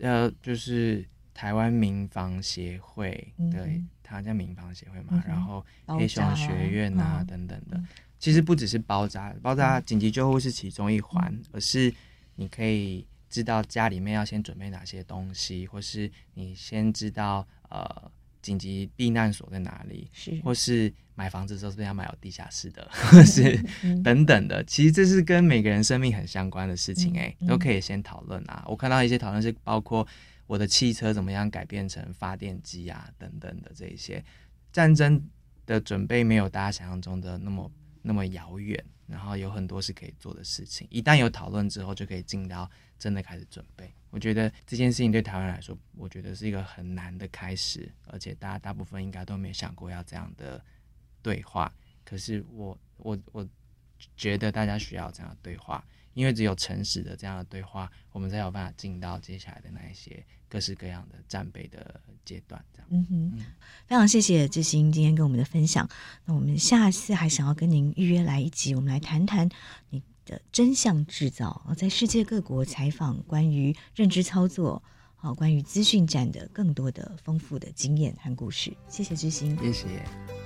[0.00, 1.06] 呃，就是
[1.36, 7.78] 台湾民防协会，嗯、对，台湾叫民防协会嘛，嗯、然后黑熊学院啊、嗯、等等的。
[8.18, 11.92] 其实不只是包扎，包扎紧急救护是其中一环，嗯，而是
[12.36, 18.10] 你可以知道家里面要先准备哪些东西，或是你先知道呃
[18.40, 23.62] 紧急避难所在哪里，是，或是买房子的时候是不是要买有地下室的，或 是
[24.02, 24.64] 等等的。
[24.64, 28.64] 其实这是跟每个人生命很相关的事情，欸，哎，都可以先讨论啊。
[28.66, 30.06] 我看到一些讨论是包括
[30.46, 34.24] 我的汽车怎么样改变成发电机啊等等的这一些。
[34.72, 35.28] 战争
[35.64, 37.70] 的准备没有大家想象中的那么。
[38.08, 40.86] 那么遥远，然后有很多是可以做的事情。
[40.92, 42.70] 一旦有讨论之后，就可以进到
[43.00, 43.92] 真的开始准备。
[44.10, 50.64] 我觉得这件事情对台湾来说，我觉得是一个很难的开始，而且大家大部分应该都没想过要这样的
[51.20, 51.74] 对话。
[52.04, 53.44] 可是我我我
[54.16, 55.84] 觉得大家需要这样对话，
[56.16, 62.64] 因为只有诚实的这样的对话，我们才有办法进到接下来的那一些各式各样的战备的阶段。
[62.72, 63.44] 这样，嗯哼，
[63.86, 65.86] 非常谢谢志兴今天跟我们的分享。
[66.24, 69.46] 那我们下次还想要跟您预约来一集，我们来谈谈
[69.90, 74.82] 你的真相制造，在世界各国采访关于认知操作，
[75.16, 78.74] 好，关于资讯战的更多的丰富的经验和故事。
[78.88, 80.45] 谢谢致昕，谢谢。